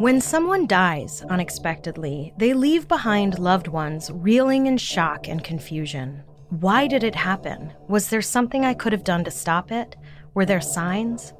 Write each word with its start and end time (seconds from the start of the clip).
When 0.00 0.22
someone 0.22 0.66
dies 0.66 1.22
unexpectedly, 1.28 2.32
they 2.38 2.54
leave 2.54 2.88
behind 2.88 3.38
loved 3.38 3.68
ones 3.68 4.10
reeling 4.10 4.66
in 4.66 4.78
shock 4.78 5.28
and 5.28 5.44
confusion. 5.44 6.22
Why 6.48 6.86
did 6.86 7.04
it 7.04 7.14
happen? 7.14 7.74
Was 7.86 8.08
there 8.08 8.22
something 8.22 8.64
I 8.64 8.72
could 8.72 8.92
have 8.92 9.04
done 9.04 9.24
to 9.24 9.30
stop 9.30 9.70
it? 9.70 9.96
Were 10.32 10.46
there 10.46 10.62
signs? 10.62 11.34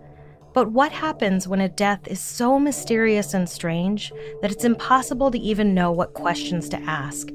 But 0.53 0.73
what 0.73 0.93
happens 0.93 1.49
when 1.49 1.63
a 1.63 1.71
death 1.71 2.07
is 2.07 2.21
so 2.21 2.59
mysterious 2.59 3.33
and 3.33 3.49
strange 3.49 4.13
that 4.43 4.53
it's 4.53 4.65
impossible 4.65 5.31
to 5.31 5.39
even 5.39 5.73
know 5.73 5.91
what 5.91 6.13
questions 6.13 6.69
to 6.69 6.83
ask, 6.83 7.31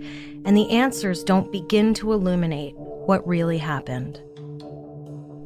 and 0.46 0.56
the 0.56 0.70
answers 0.70 1.24
don't 1.24 1.52
begin 1.52 1.96
to 1.96 2.14
illuminate 2.14 2.76
what 2.78 3.28
really 3.28 3.58
happened? 3.58 4.22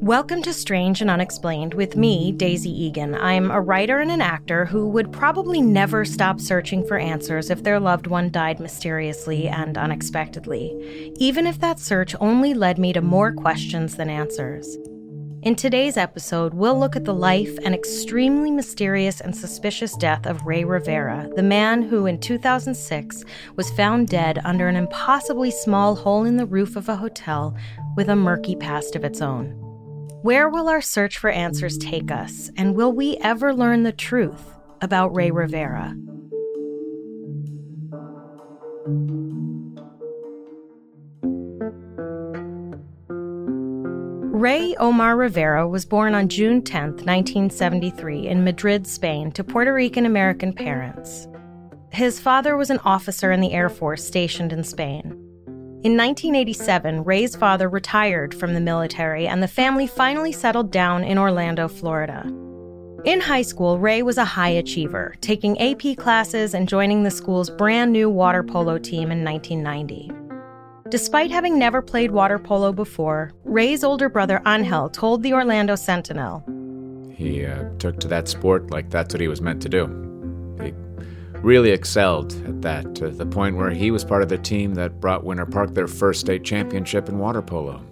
Welcome 0.02 0.40
to 0.44 0.54
Strange 0.54 1.02
and 1.02 1.10
Unexplained 1.10 1.74
with 1.74 1.94
me, 1.94 2.32
Daisy 2.32 2.70
Egan. 2.70 3.14
I'm 3.14 3.50
a 3.50 3.60
writer 3.60 3.98
and 3.98 4.10
an 4.10 4.22
actor 4.22 4.64
who 4.64 4.88
would 4.88 5.12
probably 5.12 5.60
never 5.60 6.06
stop 6.06 6.40
searching 6.40 6.86
for 6.86 6.96
answers 6.96 7.50
if 7.50 7.62
their 7.62 7.78
loved 7.78 8.06
one 8.06 8.30
died 8.30 8.60
mysteriously 8.60 9.46
and 9.46 9.76
unexpectedly, 9.76 11.12
even 11.18 11.46
if 11.46 11.60
that 11.60 11.78
search 11.78 12.16
only 12.18 12.54
led 12.54 12.78
me 12.78 12.94
to 12.94 13.02
more 13.02 13.30
questions 13.30 13.96
than 13.96 14.08
answers. 14.08 14.78
In 15.42 15.54
today's 15.54 15.98
episode, 15.98 16.54
we'll 16.54 16.78
look 16.78 16.96
at 16.96 17.04
the 17.04 17.12
life 17.12 17.58
and 17.62 17.74
extremely 17.74 18.50
mysterious 18.50 19.20
and 19.20 19.36
suspicious 19.36 19.94
death 19.98 20.24
of 20.24 20.46
Rey 20.46 20.64
Rivera, 20.64 21.28
the 21.36 21.42
man 21.42 21.82
who 21.82 22.06
in 22.06 22.18
2006 22.18 23.24
was 23.54 23.70
found 23.72 24.08
dead 24.08 24.40
under 24.46 24.66
an 24.66 24.76
impossibly 24.76 25.50
small 25.50 25.94
hole 25.94 26.24
in 26.24 26.38
the 26.38 26.46
roof 26.46 26.74
of 26.74 26.88
a 26.88 26.96
hotel 26.96 27.54
with 27.96 28.08
a 28.08 28.16
murky 28.16 28.56
past 28.56 28.96
of 28.96 29.04
its 29.04 29.20
own. 29.20 29.69
Where 30.22 30.50
will 30.50 30.68
our 30.68 30.82
search 30.82 31.16
for 31.16 31.30
answers 31.30 31.78
take 31.78 32.10
us, 32.10 32.50
and 32.54 32.74
will 32.74 32.92
we 32.92 33.16
ever 33.22 33.54
learn 33.54 33.84
the 33.84 33.92
truth 33.92 34.54
about 34.82 35.14
Rey 35.14 35.30
Rivera? 35.30 35.96
Rey 44.40 44.74
Omar 44.76 45.16
Rivera 45.16 45.66
was 45.66 45.86
born 45.86 46.14
on 46.14 46.28
June 46.28 46.60
10, 46.60 46.82
1973, 46.82 48.28
in 48.28 48.44
Madrid, 48.44 48.86
Spain, 48.86 49.32
to 49.32 49.42
Puerto 49.42 49.72
Rican 49.72 50.04
American 50.04 50.52
parents. 50.52 51.28
His 51.92 52.20
father 52.20 52.58
was 52.58 52.68
an 52.68 52.80
officer 52.84 53.32
in 53.32 53.40
the 53.40 53.52
Air 53.52 53.70
Force 53.70 54.06
stationed 54.06 54.52
in 54.52 54.64
Spain. 54.64 55.09
In 55.82 55.96
1987, 55.96 57.04
Rey's 57.04 57.34
father 57.34 57.66
retired 57.66 58.34
from 58.34 58.52
the 58.52 58.60
military, 58.60 59.26
and 59.26 59.42
the 59.42 59.48
family 59.48 59.86
finally 59.86 60.30
settled 60.30 60.70
down 60.70 61.02
in 61.02 61.16
Orlando, 61.16 61.68
Florida. 61.68 62.22
In 63.06 63.18
high 63.18 63.40
school, 63.40 63.78
Rey 63.78 64.02
was 64.02 64.18
a 64.18 64.24
high 64.26 64.50
achiever, 64.50 65.14
taking 65.22 65.58
AP 65.58 65.96
classes 65.96 66.52
and 66.52 66.68
joining 66.68 67.02
the 67.02 67.10
school's 67.10 67.48
brand 67.48 67.92
new 67.92 68.10
water 68.10 68.42
polo 68.42 68.76
team 68.76 69.10
in 69.10 69.24
1990. 69.24 70.12
Despite 70.90 71.30
having 71.30 71.58
never 71.58 71.80
played 71.80 72.10
water 72.10 72.38
polo 72.38 72.74
before, 72.74 73.32
Rey's 73.44 73.82
older 73.82 74.10
brother 74.10 74.42
Angel 74.46 74.90
told 74.90 75.22
the 75.22 75.32
Orlando 75.32 75.76
Sentinel 75.76 76.44
He 77.16 77.46
uh, 77.46 77.70
took 77.78 77.98
to 78.00 78.08
that 78.08 78.28
sport 78.28 78.70
like 78.70 78.90
that's 78.90 79.14
what 79.14 79.22
he 79.22 79.28
was 79.28 79.40
meant 79.40 79.62
to 79.62 79.70
do. 79.70 80.09
Really 81.42 81.70
excelled 81.70 82.32
at 82.46 82.60
that 82.60 82.94
to 82.96 83.08
the 83.08 83.24
point 83.24 83.56
where 83.56 83.70
he 83.70 83.90
was 83.90 84.04
part 84.04 84.22
of 84.22 84.28
the 84.28 84.36
team 84.36 84.74
that 84.74 85.00
brought 85.00 85.24
Winter 85.24 85.46
Park 85.46 85.72
their 85.72 85.86
first 85.86 86.20
state 86.20 86.44
championship 86.44 87.08
in 87.08 87.18
water 87.18 87.40
polo. 87.40 87.82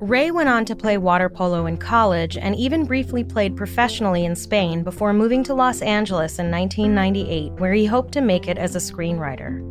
Rey 0.00 0.30
went 0.30 0.48
on 0.48 0.64
to 0.64 0.74
play 0.74 0.96
water 0.96 1.28
polo 1.28 1.66
in 1.66 1.76
college 1.76 2.38
and 2.38 2.56
even 2.56 2.84
briefly 2.84 3.22
played 3.22 3.54
professionally 3.54 4.24
in 4.24 4.34
Spain 4.34 4.82
before 4.82 5.12
moving 5.12 5.44
to 5.44 5.54
Los 5.54 5.82
Angeles 5.82 6.38
in 6.38 6.50
1998, 6.50 7.52
where 7.60 7.74
he 7.74 7.84
hoped 7.84 8.12
to 8.12 8.22
make 8.22 8.48
it 8.48 8.56
as 8.56 8.74
a 8.74 8.78
screenwriter. 8.78 9.62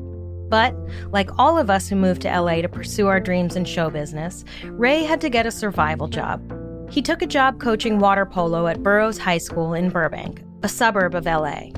But, 0.49 0.75
like 1.11 1.29
all 1.39 1.57
of 1.57 1.71
us 1.71 1.87
who 1.87 1.95
moved 1.95 2.21
to 2.23 2.39
LA 2.39 2.61
to 2.61 2.69
pursue 2.69 3.07
our 3.07 3.19
dreams 3.19 3.55
in 3.55 3.65
show 3.65 3.89
business, 3.89 4.45
Rey 4.65 5.03
had 5.03 5.19
to 5.21 5.29
get 5.29 5.47
a 5.47 5.51
survival 5.51 6.07
job. 6.07 6.41
He 6.91 7.01
took 7.01 7.23
a 7.23 7.27
job 7.27 7.59
coaching 7.59 7.97
water 7.97 8.25
polo 8.25 8.67
at 8.67 8.83
Burroughs 8.83 9.17
High 9.17 9.39
School 9.39 9.73
in 9.73 9.89
Burbank, 9.89 10.43
a 10.61 10.69
suburb 10.69 11.15
of 11.15 11.25
LA. 11.25 11.69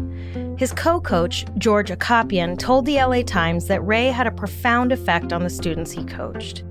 His 0.57 0.71
co 0.71 0.99
coach, 1.01 1.45
George 1.57 1.89
Akapian, 1.89 2.57
told 2.57 2.85
the 2.85 2.97
LA 2.97 3.21
Times 3.21 3.67
that 3.67 3.85
Rey 3.85 4.07
had 4.07 4.27
a 4.27 4.31
profound 4.31 4.91
effect 4.91 5.33
on 5.33 5.43
the 5.43 5.49
students 5.49 5.91
he 5.91 6.03
coached. 6.05 6.63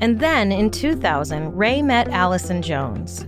And 0.00 0.20
then 0.20 0.52
in 0.52 0.70
2000, 0.70 1.56
Rey 1.56 1.82
met 1.82 2.08
Allison 2.08 2.62
Jones, 2.62 3.26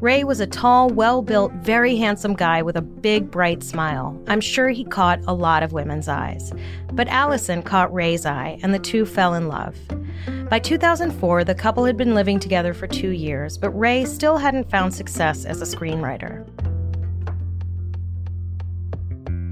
Rey 0.00 0.22
was 0.22 0.38
a 0.38 0.46
tall, 0.46 0.90
well 0.90 1.22
built, 1.22 1.52
very 1.54 1.96
handsome 1.96 2.34
guy 2.34 2.62
with 2.62 2.76
a 2.76 2.82
big, 2.82 3.32
bright 3.32 3.64
smile. 3.64 4.16
I'm 4.28 4.40
sure 4.40 4.68
he 4.68 4.84
caught 4.84 5.18
a 5.26 5.34
lot 5.34 5.64
of 5.64 5.72
women's 5.72 6.06
eyes. 6.06 6.52
But 6.92 7.08
Allison 7.08 7.64
caught 7.64 7.92
Rey's 7.92 8.24
eye, 8.24 8.60
and 8.62 8.72
the 8.72 8.78
two 8.78 9.04
fell 9.04 9.34
in 9.34 9.48
love. 9.48 9.76
By 10.48 10.60
2004, 10.60 11.42
the 11.42 11.54
couple 11.54 11.84
had 11.84 11.96
been 11.96 12.14
living 12.14 12.38
together 12.38 12.74
for 12.74 12.86
two 12.86 13.10
years, 13.10 13.58
but 13.58 13.70
Rey 13.70 14.04
still 14.04 14.36
hadn't 14.36 14.70
found 14.70 14.94
success 14.94 15.44
as 15.44 15.60
a 15.60 15.76
screenwriter. 15.76 16.46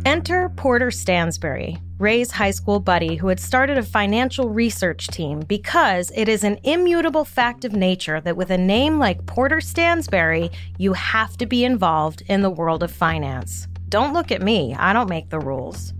Enter 0.07 0.51
Porter 0.51 0.91
Stansberry, 0.91 1.81
Rey's 1.99 2.31
high 2.31 2.53
school 2.53 2.79
buddy 2.79 3.17
who 3.17 3.27
had 3.27 3.41
started 3.41 3.77
a 3.77 3.83
financial 3.83 4.49
research 4.49 5.09
team 5.09 5.41
because 5.41 6.13
it 6.15 6.29
is 6.29 6.45
an 6.45 6.61
immutable 6.63 7.25
fact 7.25 7.65
of 7.65 7.73
nature 7.73 8.21
that 8.21 8.37
with 8.37 8.51
a 8.51 8.57
name 8.57 9.01
like 9.01 9.27
Porter 9.27 9.57
Stansberry, 9.57 10.55
you 10.79 10.93
have 10.93 11.37
to 11.39 11.45
be 11.45 11.65
involved 11.65 12.23
in 12.29 12.43
the 12.43 12.51
world 12.51 12.85
of 12.85 12.93
finance. 12.93 13.67
Don't 13.89 14.13
look 14.13 14.31
at 14.31 14.43
me, 14.43 14.77
I 14.79 14.93
don't 14.93 15.11
make 15.11 15.31
the 15.31 15.41
rules. 15.41 15.93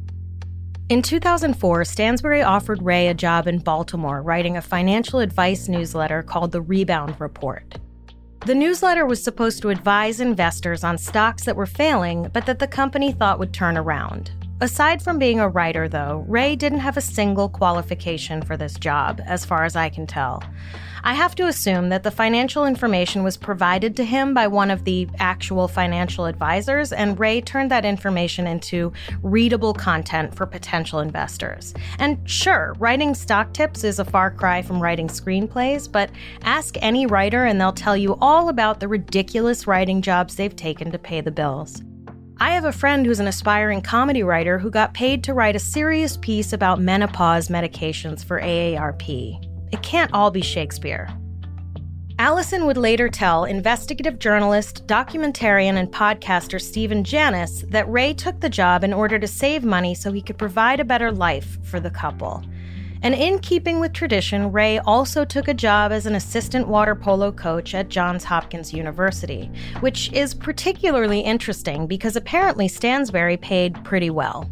In 0.89 1.03
2004, 1.03 1.81
Stansberry 1.81 2.47
offered 2.47 2.83
Rey 2.83 3.09
a 3.09 3.15
job 3.15 3.49
in 3.49 3.59
Baltimore 3.59 4.23
writing 4.23 4.57
a 4.57 4.63
financial 4.63 5.19
advice 5.19 5.67
newsletter 5.67 6.23
called 6.23 6.53
The 6.53 6.63
Rebound 6.63 7.21
Report. 7.21 7.75
The 8.47 8.55
newsletter 8.55 9.05
was 9.05 9.21
supposed 9.21 9.61
to 9.63 9.71
advise 9.71 10.21
investors 10.21 10.85
on 10.85 10.99
stocks 10.99 11.47
that 11.47 11.57
were 11.57 11.67
failing, 11.67 12.31
but 12.33 12.47
that 12.47 12.61
the 12.61 12.69
company 12.69 13.11
thought 13.11 13.41
would 13.41 13.53
turn 13.53 13.77
around. 13.77 14.31
Aside 14.59 15.03
from 15.03 15.19
being 15.19 15.39
a 15.39 15.51
writer, 15.51 15.87
though, 15.87 16.25
Rey 16.27 16.57
didn't 16.57 16.79
have 16.79 16.97
a 16.97 17.03
single 17.03 17.51
qualification 17.51 18.41
for 18.41 18.57
this 18.57 18.73
job, 18.73 19.21
as 19.27 19.45
far 19.45 19.65
as 19.65 19.77
I 19.77 19.91
can 19.91 20.07
tell. 20.07 20.43
I 21.05 21.13
have 21.13 21.35
to 21.35 21.47
assume 21.47 21.91
that 21.91 22.05
the 22.05 22.11
financial 22.11 22.65
information 22.65 23.23
was 23.23 23.37
provided 23.37 23.95
to 23.97 24.05
him 24.05 24.33
by 24.33 24.47
one 24.47 24.71
of 24.71 24.85
the 24.85 25.09
actual 25.19 25.69
financial 25.69 26.25
advisors, 26.25 26.91
and 26.91 27.21
Rey 27.21 27.43
turned 27.43 27.71
that 27.71 27.85
information 27.85 28.47
into 28.47 28.95
readable 29.23 29.75
content 29.75 30.35
for 30.35 30.47
potential 30.47 31.01
investors. 31.01 31.75
And 31.99 32.19
sure, 32.29 32.75
writing 32.79 33.15
stock 33.15 33.53
tips 33.53 33.85
is 33.85 33.99
a 33.99 34.07
far 34.07 34.31
cry 34.31 34.63
from 34.63 34.81
writing 34.81 35.09
screenplays, 35.09 35.87
but 35.93 36.09
ask 36.45 36.77
any 36.81 37.05
writer 37.05 37.45
and 37.45 37.61
they'll 37.61 37.73
tell 37.73 37.97
you 37.97 38.17
all 38.23 38.49
about 38.49 38.81
the 38.81 38.89
ridiculous 38.89 39.67
writing 39.67 40.01
jobs 40.01 40.37
they've 40.37 40.57
taken 40.57 40.91
to 40.93 40.99
pay 40.99 41.21
the 41.21 41.31
bills. 41.31 41.83
I 42.39 42.51
have 42.51 42.67
a 42.67 42.73
friend 42.73 43.07
who's 43.07 43.19
an 43.19 43.29
aspiring 43.29 43.81
comedy 43.81 44.23
writer 44.23 44.59
who 44.59 44.71
got 44.71 44.93
paid 44.93 45.25
to 45.25 45.33
write 45.33 45.57
a 45.57 45.59
serious 45.59 46.19
piece 46.19 46.53
about 46.53 46.79
menopause 46.79 47.49
medications 47.49 48.23
for 48.23 48.43
AARP. 48.43 49.43
It 49.73 49.83
can't 49.83 50.13
all 50.13 50.31
be 50.31 50.43
Shakespeare. 50.43 51.09
Allison 52.19 52.67
would 52.67 52.77
later 52.77 53.09
tell 53.09 53.45
investigative 53.45 54.19
journalist, 54.19 54.87
documentarian, 54.87 55.77
and 55.77 55.91
podcaster 55.91 56.61
Stephen 56.61 57.05
Janis 57.05 57.65
that 57.69 57.89
Rey 57.89 58.13
took 58.13 58.39
the 58.41 58.51
job 58.51 58.85
in 58.85 58.93
order 58.93 59.19
to 59.19 59.27
save 59.27 59.65
money 59.65 59.95
so 59.95 60.13
he 60.13 60.21
could 60.21 60.37
provide 60.37 60.79
a 60.79 60.85
better 60.85 61.11
life 61.11 61.59
for 61.63 61.81
the 61.81 61.91
couple. 61.91 62.45
And 63.03 63.15
in 63.15 63.39
keeping 63.39 63.81
with 63.81 63.93
tradition, 63.93 64.53
Rey 64.53 64.79
also 64.79 65.25
took 65.25 65.49
a 65.49 65.55
job 65.55 65.93
as 65.93 66.07
an 66.07 66.15
assistant 66.15 66.69
water 66.69 66.95
polo 66.95 67.33
coach 67.33 67.75
at 67.75 67.89
Johns 67.89 68.25
Hopkins 68.25 68.73
University, 68.73 69.51
which 69.81 70.13
is 70.13 70.35
particularly 70.35 71.21
interesting 71.21 71.87
because 71.87 72.17
apparently 72.17 72.69
Stansberry 72.69 73.41
paid 73.41 73.85
pretty 73.85 74.11
well. 74.11 74.51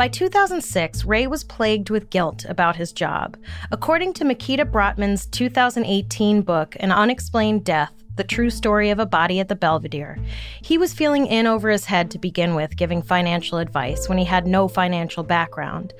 By 0.00 0.08
2006, 0.08 1.04
Rey 1.04 1.26
was 1.26 1.44
plagued 1.44 1.90
with 1.90 2.08
guilt 2.08 2.46
about 2.48 2.76
his 2.76 2.90
job. 2.90 3.36
According 3.70 4.14
to 4.14 4.24
Mikita 4.24 4.64
Brottman's 4.64 5.26
2018 5.26 6.40
book, 6.40 6.74
An 6.80 6.90
Unexplained 6.90 7.64
Death 7.66 7.99
The 8.20 8.24
True 8.24 8.50
Story 8.50 8.90
of 8.90 8.98
a 8.98 9.06
Body 9.06 9.40
at 9.40 9.48
the 9.48 9.54
Belvedere, 9.54 10.18
he 10.60 10.76
was 10.76 10.92
feeling 10.92 11.24
in 11.24 11.46
over 11.46 11.70
his 11.70 11.86
head 11.86 12.10
to 12.10 12.18
begin 12.18 12.54
with, 12.54 12.76
giving 12.76 13.00
financial 13.00 13.56
advice 13.56 14.10
when 14.10 14.18
he 14.18 14.26
had 14.26 14.46
no 14.46 14.68
financial 14.68 15.22
background. 15.22 15.94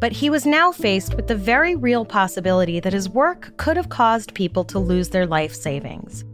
But 0.00 0.10
he 0.10 0.30
was 0.30 0.44
now 0.44 0.72
faced 0.72 1.14
with 1.14 1.28
the 1.28 1.36
very 1.36 1.76
real 1.76 2.04
possibility 2.04 2.80
that 2.80 2.92
his 2.92 3.08
work 3.08 3.56
could 3.56 3.76
have 3.76 3.88
caused 3.88 4.34
people 4.34 4.64
to 4.64 4.80
lose 4.80 5.10
their 5.10 5.28
life 5.28 5.54
savings. 5.54 6.24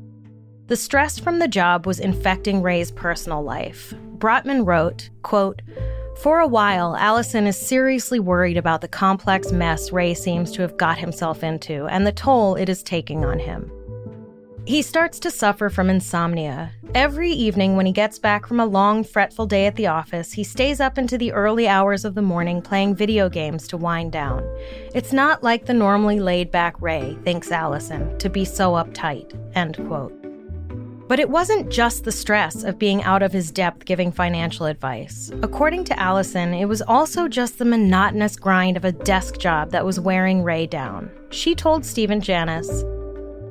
The 0.68 0.76
stress 0.76 1.18
from 1.18 1.38
the 1.38 1.48
job 1.48 1.84
was 1.84 2.00
infecting 2.00 2.62
Rey's 2.62 2.90
personal 2.90 3.42
life. 3.42 3.92
Brottman 4.16 4.66
wrote, 4.66 5.10
quote, 5.20 5.60
For 6.16 6.40
a 6.40 6.48
while, 6.48 6.96
Allison 6.96 7.46
is 7.46 7.58
seriously 7.58 8.20
worried 8.20 8.56
about 8.56 8.80
the 8.80 8.88
complex 8.88 9.52
mess 9.52 9.92
Rey 9.92 10.14
seems 10.14 10.50
to 10.52 10.62
have 10.62 10.78
got 10.78 10.96
himself 10.96 11.44
into 11.44 11.84
and 11.88 12.06
the 12.06 12.12
toll 12.12 12.54
it 12.54 12.70
is 12.70 12.82
taking 12.82 13.22
on 13.22 13.38
him. 13.38 13.70
He 14.66 14.82
starts 14.82 15.20
to 15.20 15.30
suffer 15.30 15.70
from 15.70 15.88
insomnia. 15.88 16.72
Every 16.92 17.30
evening, 17.30 17.76
when 17.76 17.86
he 17.86 17.92
gets 17.92 18.18
back 18.18 18.46
from 18.46 18.58
a 18.58 18.66
long, 18.66 19.04
fretful 19.04 19.46
day 19.46 19.66
at 19.66 19.76
the 19.76 19.86
office, 19.86 20.32
he 20.32 20.42
stays 20.42 20.80
up 20.80 20.98
into 20.98 21.16
the 21.16 21.30
early 21.30 21.68
hours 21.68 22.04
of 22.04 22.16
the 22.16 22.22
morning 22.22 22.60
playing 22.60 22.96
video 22.96 23.28
games 23.28 23.68
to 23.68 23.76
wind 23.76 24.10
down. 24.10 24.42
It's 24.92 25.12
not 25.12 25.44
like 25.44 25.66
the 25.66 25.74
normally 25.74 26.18
laid 26.18 26.50
back 26.50 26.82
Rey, 26.82 27.16
thinks 27.22 27.52
Allison, 27.52 28.18
to 28.18 28.28
be 28.28 28.44
so 28.44 28.72
uptight. 28.72 29.38
End 29.54 29.76
quote. 29.86 30.12
But 31.06 31.20
it 31.20 31.30
wasn't 31.30 31.70
just 31.70 32.02
the 32.02 32.10
stress 32.10 32.64
of 32.64 32.80
being 32.80 33.04
out 33.04 33.22
of 33.22 33.32
his 33.32 33.52
depth 33.52 33.84
giving 33.84 34.10
financial 34.10 34.66
advice. 34.66 35.30
According 35.42 35.84
to 35.84 36.00
Allison, 36.00 36.52
it 36.52 36.64
was 36.64 36.82
also 36.82 37.28
just 37.28 37.58
the 37.58 37.64
monotonous 37.64 38.34
grind 38.34 38.76
of 38.76 38.84
a 38.84 38.90
desk 38.90 39.38
job 39.38 39.70
that 39.70 39.84
was 39.84 40.00
wearing 40.00 40.42
Rey 40.42 40.66
down. 40.66 41.08
She 41.30 41.54
told 41.54 41.84
Stephen 41.84 42.20
Janis, 42.20 42.82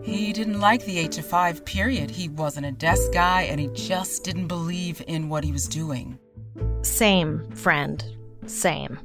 he 0.05 0.31
didn't 0.31 0.59
like 0.59 0.85
the 0.85 0.99
8 0.99 1.11
to 1.13 1.21
5 1.23 1.65
period. 1.65 2.11
He 2.11 2.29
wasn't 2.29 2.67
a 2.67 2.71
desk 2.71 3.11
guy 3.11 3.43
and 3.43 3.59
he 3.59 3.67
just 3.73 4.23
didn't 4.23 4.47
believe 4.47 5.01
in 5.07 5.29
what 5.29 5.43
he 5.43 5.51
was 5.51 5.67
doing. 5.67 6.19
Same, 6.83 7.49
friend. 7.51 8.05
Same. 8.45 8.99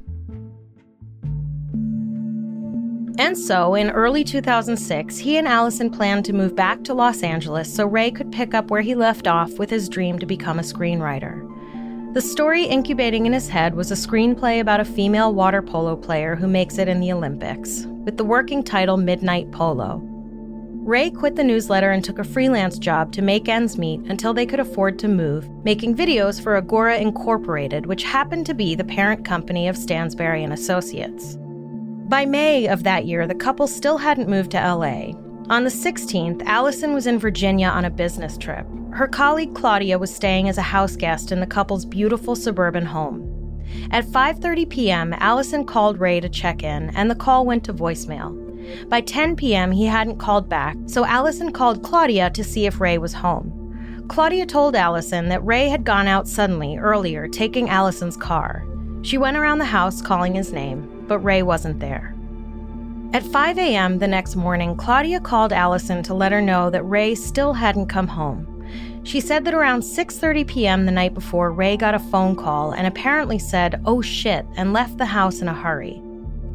And 3.17 3.37
so, 3.37 3.75
in 3.75 3.89
early 3.89 4.23
2006, 4.23 5.17
he 5.17 5.37
and 5.37 5.47
Allison 5.47 5.89
planned 5.89 6.25
to 6.25 6.33
move 6.33 6.55
back 6.55 6.83
to 6.83 6.93
Los 6.93 7.23
Angeles 7.23 7.73
so 7.73 7.85
Rey 7.85 8.11
could 8.11 8.31
pick 8.31 8.53
up 8.53 8.71
where 8.71 8.81
he 8.81 8.95
left 8.95 9.27
off 9.27 9.57
with 9.57 9.69
his 9.69 9.89
dream 9.89 10.19
to 10.19 10.25
become 10.25 10.59
a 10.59 10.63
screenwriter. 10.63 11.47
The 12.13 12.21
story 12.21 12.65
incubating 12.65 13.25
in 13.25 13.33
his 13.33 13.49
head 13.49 13.73
was 13.73 13.91
a 13.91 13.95
screenplay 13.95 14.59
about 14.59 14.79
a 14.79 14.85
female 14.85 15.33
water 15.33 15.61
polo 15.61 15.95
player 15.95 16.35
who 16.35 16.47
makes 16.47 16.77
it 16.77 16.87
in 16.87 16.99
the 16.99 17.11
Olympics, 17.11 17.85
with 18.05 18.17
the 18.17 18.25
working 18.25 18.63
title 18.63 18.97
Midnight 18.97 19.51
Polo. 19.51 20.10
Rey 20.83 21.11
quit 21.11 21.35
the 21.35 21.43
newsletter 21.43 21.91
and 21.91 22.03
took 22.03 22.17
a 22.17 22.23
freelance 22.23 22.79
job 22.79 23.11
to 23.11 23.21
make 23.21 23.47
ends 23.47 23.77
meet 23.77 23.99
until 24.09 24.33
they 24.33 24.47
could 24.47 24.59
afford 24.59 24.97
to 24.97 25.07
move, 25.07 25.47
making 25.63 25.95
videos 25.95 26.41
for 26.41 26.55
Agora 26.55 26.97
Incorporated, 26.97 27.85
which 27.85 28.01
happened 28.01 28.47
to 28.47 28.55
be 28.55 28.73
the 28.73 28.83
parent 28.83 29.23
company 29.23 29.67
of 29.67 29.75
Stansberry 29.75 30.43
and 30.43 30.51
Associates. 30.51 31.37
By 32.09 32.25
May 32.25 32.65
of 32.65 32.81
that 32.81 33.05
year, 33.05 33.27
the 33.27 33.35
couple 33.35 33.67
still 33.67 33.99
hadn't 33.99 34.27
moved 34.27 34.49
to 34.51 34.57
LA. 34.57 35.11
On 35.51 35.63
the 35.63 35.69
16th, 35.69 36.41
Allison 36.47 36.95
was 36.95 37.05
in 37.05 37.19
Virginia 37.19 37.67
on 37.67 37.85
a 37.85 37.91
business 37.91 38.35
trip. 38.35 38.65
Her 38.91 39.07
colleague 39.07 39.53
Claudia 39.53 39.99
was 39.99 40.13
staying 40.13 40.49
as 40.49 40.57
a 40.57 40.63
house 40.63 40.95
guest 40.95 41.31
in 41.31 41.41
the 41.41 41.45
couple's 41.45 41.85
beautiful 41.85 42.35
suburban 42.35 42.87
home. 42.87 43.27
At 43.91 44.05
5:30 44.05 44.67
p.m., 44.67 45.13
Allison 45.19 45.63
called 45.63 45.99
Rey 45.99 46.19
to 46.21 46.27
check 46.27 46.63
in, 46.63 46.89
and 46.95 47.09
the 47.09 47.15
call 47.15 47.45
went 47.45 47.63
to 47.65 47.73
voicemail. 47.73 48.50
By 48.87 49.01
10 49.01 49.35
p.m., 49.35 49.71
he 49.71 49.85
hadn't 49.85 50.17
called 50.17 50.49
back, 50.49 50.75
so 50.85 51.05
Allison 51.05 51.51
called 51.51 51.83
Claudia 51.83 52.29
to 52.31 52.43
see 52.43 52.65
if 52.65 52.81
Rey 52.81 52.97
was 52.97 53.13
home. 53.13 54.05
Claudia 54.07 54.45
told 54.45 54.75
Allison 54.75 55.29
that 55.29 55.45
Rey 55.45 55.69
had 55.69 55.85
gone 55.85 56.07
out 56.07 56.27
suddenly 56.27 56.77
earlier, 56.77 57.27
taking 57.27 57.69
Allison's 57.69 58.17
car. 58.17 58.65
She 59.03 59.17
went 59.17 59.37
around 59.37 59.59
the 59.59 59.65
house 59.65 60.01
calling 60.01 60.35
his 60.35 60.51
name, 60.51 61.05
but 61.07 61.19
Rey 61.19 61.43
wasn't 61.43 61.79
there. 61.79 62.15
At 63.13 63.23
5 63.23 63.57
a.m. 63.57 63.99
the 63.99 64.07
next 64.07 64.35
morning, 64.35 64.75
Claudia 64.75 65.19
called 65.19 65.51
Allison 65.51 66.03
to 66.03 66.13
let 66.13 66.31
her 66.31 66.41
know 66.41 66.69
that 66.69 66.83
Rey 66.83 67.15
still 67.15 67.53
hadn't 67.53 67.87
come 67.87 68.07
home. 68.07 68.47
She 69.03 69.19
said 69.19 69.43
that 69.45 69.53
around 69.53 69.81
6:30 69.81 70.47
p.m. 70.47 70.85
the 70.85 70.91
night 70.91 71.13
before, 71.13 71.51
Rey 71.51 71.75
got 71.75 71.95
a 71.95 71.99
phone 71.99 72.35
call 72.35 72.71
and 72.71 72.85
apparently 72.85 73.39
said, 73.39 73.81
"Oh 73.85 74.01
shit," 74.01 74.45
and 74.55 74.73
left 74.73 74.97
the 74.97 75.05
house 75.05 75.41
in 75.41 75.47
a 75.47 75.53
hurry. 75.53 76.01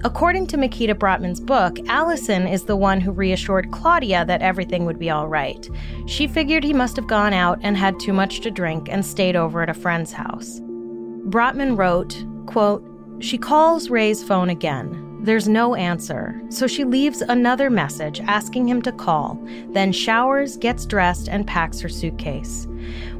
According 0.06 0.46
to 0.48 0.56
Mikita 0.56 0.94
Brottman's 0.94 1.40
book, 1.40 1.80
Allison 1.88 2.46
is 2.46 2.62
the 2.62 2.76
one 2.76 3.00
who 3.00 3.10
reassured 3.10 3.72
Claudia 3.72 4.24
that 4.26 4.40
everything 4.40 4.84
would 4.84 5.00
be 5.00 5.10
all 5.10 5.26
right. 5.26 5.68
She 6.06 6.28
figured 6.28 6.62
he 6.62 6.72
must 6.72 6.94
have 6.94 7.08
gone 7.08 7.32
out 7.32 7.58
and 7.62 7.76
had 7.76 7.98
too 7.98 8.12
much 8.12 8.38
to 8.42 8.52
drink 8.52 8.88
and 8.88 9.04
stayed 9.04 9.34
over 9.34 9.62
at 9.62 9.68
a 9.68 9.74
friend's 9.74 10.12
house. 10.12 10.60
Brottman 10.60 11.76
wrote, 11.76 12.24
quote, 12.46 12.84
She 13.18 13.36
calls 13.36 13.90
Rey's 13.90 14.22
phone 14.22 14.48
again. 14.48 15.18
There's 15.22 15.48
no 15.48 15.74
answer, 15.74 16.40
so 16.50 16.68
she 16.68 16.84
leaves 16.84 17.20
another 17.20 17.68
message 17.68 18.20
asking 18.20 18.68
him 18.68 18.82
to 18.82 18.92
call, 18.92 19.44
then 19.70 19.90
showers, 19.90 20.56
gets 20.56 20.86
dressed, 20.86 21.28
and 21.28 21.48
packs 21.48 21.80
her 21.80 21.88
suitcase. 21.88 22.68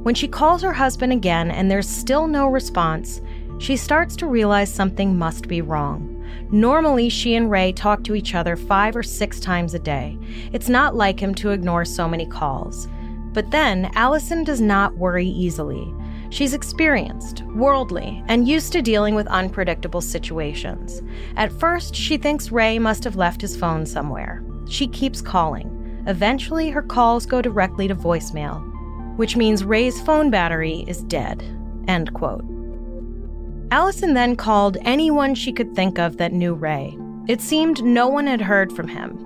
When 0.05 0.15
she 0.15 0.29
calls 0.29 0.63
her 0.63 0.73
husband 0.73 1.13
again 1.13 1.51
and 1.51 1.69
there's 1.69 1.89
still 1.89 2.29
no 2.29 2.47
response, 2.47 3.21
she 3.59 3.77
starts 3.77 4.15
to 4.17 4.29
realize 4.29 4.73
something 4.73 5.19
must 5.19 5.49
be 5.49 5.63
wrong. 5.63 6.16
Normally, 6.51 7.09
she 7.09 7.35
and 7.35 7.51
Rey 7.51 7.73
talk 7.73 8.05
to 8.05 8.15
each 8.15 8.35
other 8.35 8.57
five 8.57 8.97
or 8.97 9.03
six 9.03 9.41
times 9.41 9.75
a 9.75 9.79
day. 9.79 10.17
It's 10.53 10.69
not 10.69 10.95
like 10.95 11.21
him 11.21 11.35
to 11.37 11.51
ignore 11.51 11.85
so 11.85 12.09
many 12.09 12.27
calls. 12.27 12.89
But 13.33 13.51
then, 13.51 13.91
Allison 13.95 14.45
does 14.45 14.61
not 14.61 14.97
worry 14.97 15.27
easily. 15.27 15.93
She's 16.31 16.55
experienced, 16.55 17.43
worldly, 17.55 18.23
and 18.29 18.49
used 18.49 18.73
to 18.73 18.83
dealing 18.83 19.15
with 19.15 19.27
unpredictable 19.27 20.01
situations. 20.01 21.03
At 21.37 21.53
first, 21.53 21.95
she 21.95 22.17
thinks 22.17 22.51
Rey 22.51 22.79
must 22.79 23.05
have 23.05 23.17
left 23.17 23.41
his 23.41 23.57
phone 23.57 23.85
somewhere. 23.85 24.45
She 24.69 24.87
keeps 24.87 25.21
calling. 25.21 26.05
Eventually, 26.07 26.71
her 26.71 26.83
calls 26.83 27.27
go 27.27 27.43
directly 27.43 27.89
to 27.89 27.95
voicemail, 27.95 28.63
which 29.17 29.37
means 29.37 29.65
Rey's 29.65 30.01
phone 30.01 30.31
battery 30.31 30.85
is 30.87 31.03
dead. 31.03 31.43
End 31.89 32.13
quote. 32.15 32.56
Allison 33.73 34.15
then 34.15 34.37
called 34.37 34.77
anyone 34.83 35.35
she 35.35 35.53
could 35.53 35.75
think 35.75 35.99
of 35.99 36.19
that 36.19 36.33
knew 36.33 36.55
Rey. 36.55 36.97
It 37.27 37.41
seemed 37.41 37.83
no 37.83 38.07
one 38.07 38.27
had 38.29 38.41
heard 38.41 38.73
from 38.73 38.87
him. 38.87 39.23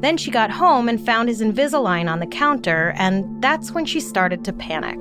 Then 0.00 0.16
she 0.16 0.30
got 0.30 0.50
home 0.50 0.88
and 0.88 1.04
found 1.04 1.28
his 1.28 1.42
Invisalign 1.42 2.10
on 2.10 2.18
the 2.20 2.26
counter, 2.26 2.94
and 2.96 3.42
that's 3.42 3.72
when 3.72 3.84
she 3.84 4.00
started 4.00 4.44
to 4.44 4.52
panic. 4.52 4.98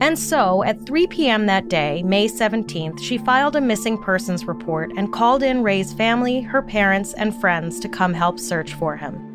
And 0.00 0.18
so, 0.18 0.64
at 0.64 0.86
3 0.86 1.06
p.m. 1.08 1.46
that 1.46 1.68
day, 1.68 2.02
May 2.02 2.26
17th, 2.26 3.02
she 3.02 3.18
filed 3.18 3.56
a 3.56 3.60
missing 3.60 3.98
persons 3.98 4.46
report 4.46 4.92
and 4.96 5.12
called 5.12 5.42
in 5.42 5.62
Rey's 5.62 5.92
family, 5.92 6.40
her 6.40 6.62
parents, 6.62 7.12
and 7.14 7.38
friends 7.38 7.78
to 7.80 7.88
come 7.88 8.14
help 8.14 8.40
search 8.40 8.74
for 8.74 8.96
him. 8.96 9.33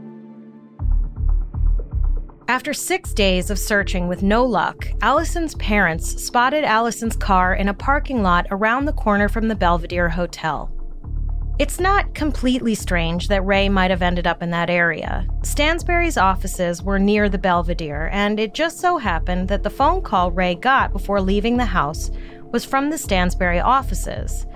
After 2.49 2.73
six 2.73 3.13
days 3.13 3.51
of 3.51 3.59
searching 3.59 4.07
with 4.07 4.23
no 4.23 4.43
luck, 4.43 4.87
Allison's 5.03 5.53
parents 5.53 6.19
spotted 6.25 6.63
Allison's 6.63 7.15
car 7.15 7.53
in 7.53 7.67
a 7.67 7.75
parking 7.75 8.23
lot 8.23 8.47
around 8.49 8.85
the 8.85 8.93
corner 8.93 9.29
from 9.29 9.47
the 9.47 9.55
Belvedere 9.55 10.09
Hotel. 10.09 10.73
It's 11.59 11.79
not 11.79 12.15
completely 12.15 12.73
strange 12.73 13.27
that 13.27 13.45
Rey 13.45 13.69
might 13.69 13.91
have 13.91 14.01
ended 14.01 14.25
up 14.25 14.41
in 14.41 14.49
that 14.49 14.71
area. 14.71 15.27
Stansberry's 15.43 16.17
offices 16.17 16.81
were 16.81 16.97
near 16.97 17.29
the 17.29 17.37
Belvedere, 17.37 18.09
and 18.11 18.39
it 18.39 18.55
just 18.55 18.79
so 18.79 18.97
happened 18.97 19.47
that 19.49 19.61
the 19.61 19.69
phone 19.69 20.01
call 20.01 20.31
Rey 20.31 20.55
got 20.55 20.91
before 20.91 21.21
leaving 21.21 21.57
the 21.57 21.65
house 21.65 22.09
was 22.51 22.65
from 22.65 22.89
the 22.89 22.97
Stansberry 22.97 23.63
offices. 23.63 24.47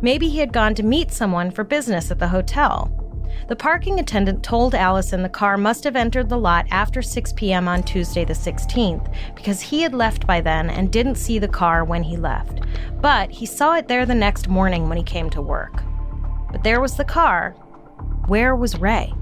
Maybe 0.00 0.30
he 0.30 0.38
had 0.38 0.54
gone 0.54 0.74
to 0.76 0.82
meet 0.82 1.12
someone 1.12 1.50
for 1.50 1.62
business 1.62 2.10
at 2.10 2.18
the 2.18 2.28
hotel. 2.28 3.03
The 3.46 3.56
parking 3.56 4.00
attendant 4.00 4.42
told 4.42 4.74
Allison 4.74 5.22
the 5.22 5.28
car 5.28 5.58
must 5.58 5.84
have 5.84 5.96
entered 5.96 6.30
the 6.30 6.38
lot 6.38 6.66
after 6.70 7.02
6 7.02 7.32
p.m. 7.34 7.68
on 7.68 7.82
Tuesday, 7.82 8.24
the 8.24 8.32
16th, 8.32 9.12
because 9.34 9.60
he 9.60 9.82
had 9.82 9.92
left 9.92 10.26
by 10.26 10.40
then 10.40 10.70
and 10.70 10.90
didn't 10.90 11.16
see 11.16 11.38
the 11.38 11.48
car 11.48 11.84
when 11.84 12.02
he 12.02 12.16
left. 12.16 12.60
But 13.00 13.30
he 13.30 13.44
saw 13.44 13.76
it 13.76 13.86
there 13.86 14.06
the 14.06 14.14
next 14.14 14.48
morning 14.48 14.88
when 14.88 14.96
he 14.96 15.04
came 15.04 15.28
to 15.30 15.42
work. 15.42 15.82
But 16.50 16.64
there 16.64 16.80
was 16.80 16.96
the 16.96 17.04
car. 17.04 17.50
Where 18.28 18.56
was 18.56 18.78
Rey? 18.78 19.12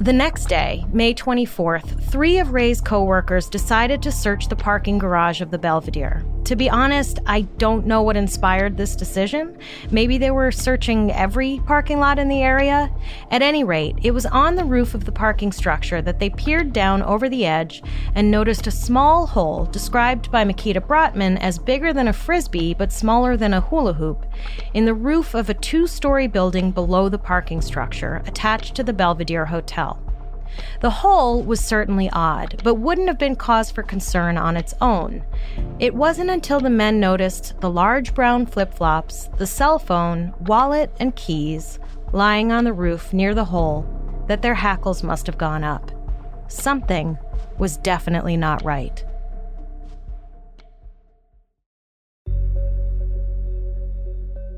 The 0.00 0.12
next 0.12 0.48
day, 0.48 0.86
May 0.92 1.12
24th, 1.12 2.04
three 2.04 2.38
of 2.38 2.52
Rey's 2.52 2.80
coworkers 2.80 3.48
decided 3.48 4.00
to 4.02 4.12
search 4.12 4.46
the 4.46 4.54
parking 4.54 4.96
garage 4.96 5.40
of 5.40 5.50
the 5.50 5.58
Belvedere. 5.58 6.24
To 6.44 6.56
be 6.56 6.70
honest, 6.70 7.18
I 7.26 7.42
don't 7.58 7.84
know 7.84 8.00
what 8.00 8.16
inspired 8.16 8.76
this 8.76 8.96
decision. 8.96 9.58
Maybe 9.90 10.16
they 10.16 10.30
were 10.30 10.50
searching 10.50 11.12
every 11.12 11.60
parking 11.66 11.98
lot 11.98 12.18
in 12.18 12.28
the 12.28 12.40
area. 12.40 12.90
At 13.30 13.42
any 13.42 13.64
rate, 13.64 13.98
it 14.02 14.12
was 14.12 14.24
on 14.24 14.54
the 14.54 14.64
roof 14.64 14.94
of 14.94 15.04
the 15.04 15.12
parking 15.12 15.52
structure 15.52 16.00
that 16.00 16.20
they 16.20 16.30
peered 16.30 16.72
down 16.72 17.02
over 17.02 17.28
the 17.28 17.44
edge 17.44 17.82
and 18.14 18.30
noticed 18.30 18.66
a 18.66 18.70
small 18.70 19.26
hole 19.26 19.66
described 19.66 20.30
by 20.30 20.44
Mikita 20.44 20.80
Brottman 20.80 21.38
as 21.40 21.58
bigger 21.58 21.92
than 21.92 22.08
a 22.08 22.14
frisbee 22.14 22.72
but 22.72 22.92
smaller 22.92 23.36
than 23.36 23.52
a 23.52 23.60
hula 23.60 23.92
hoop 23.92 24.24
in 24.72 24.86
the 24.86 24.94
roof 24.94 25.34
of 25.34 25.50
a 25.50 25.54
two 25.54 25.86
story 25.86 26.28
building 26.28 26.70
below 26.70 27.10
the 27.10 27.18
parking 27.18 27.60
structure 27.60 28.22
attached 28.26 28.74
to 28.76 28.82
the 28.82 28.94
Belvedere 28.94 29.44
Hotel. 29.44 29.87
The 30.80 30.90
hole 30.90 31.42
was 31.42 31.60
certainly 31.60 32.08
odd, 32.12 32.60
but 32.64 32.74
wouldn't 32.74 33.08
have 33.08 33.18
been 33.18 33.36
cause 33.36 33.70
for 33.70 33.82
concern 33.82 34.36
on 34.36 34.56
its 34.56 34.74
own. 34.80 35.24
It 35.78 35.94
wasn't 35.94 36.30
until 36.30 36.60
the 36.60 36.70
men 36.70 37.00
noticed 37.00 37.60
the 37.60 37.70
large 37.70 38.14
brown 38.14 38.46
flip 38.46 38.74
flops, 38.74 39.28
the 39.38 39.46
cell 39.46 39.78
phone, 39.78 40.34
wallet, 40.40 40.90
and 41.00 41.14
keys 41.16 41.78
lying 42.12 42.52
on 42.52 42.64
the 42.64 42.72
roof 42.72 43.12
near 43.12 43.34
the 43.34 43.44
hole 43.44 43.86
that 44.26 44.42
their 44.42 44.54
hackles 44.54 45.02
must 45.02 45.26
have 45.26 45.38
gone 45.38 45.64
up. 45.64 45.90
Something 46.48 47.18
was 47.58 47.76
definitely 47.76 48.36
not 48.36 48.64
right. 48.64 49.04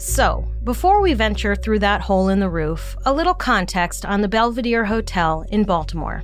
So, 0.01 0.49
before 0.65 1.03
we 1.03 1.13
venture 1.13 1.55
through 1.55 1.81
that 1.81 2.01
hole 2.01 2.31
in 2.31 2.41
the 2.41 2.49
roof, 2.49 2.97
a 3.05 3.13
little 3.13 3.35
context 3.35 4.07
on 4.07 4.23
the 4.23 4.29
Belvedere 4.29 4.87
Hotel 4.87 5.45
in 5.51 5.63
Baltimore. 5.63 6.23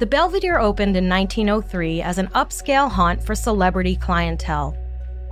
The 0.00 0.06
Belvedere 0.06 0.58
opened 0.58 0.96
in 0.96 1.08
1903 1.08 2.02
as 2.02 2.18
an 2.18 2.26
upscale 2.34 2.90
haunt 2.90 3.22
for 3.22 3.36
celebrity 3.36 3.94
clientele. 3.94 4.76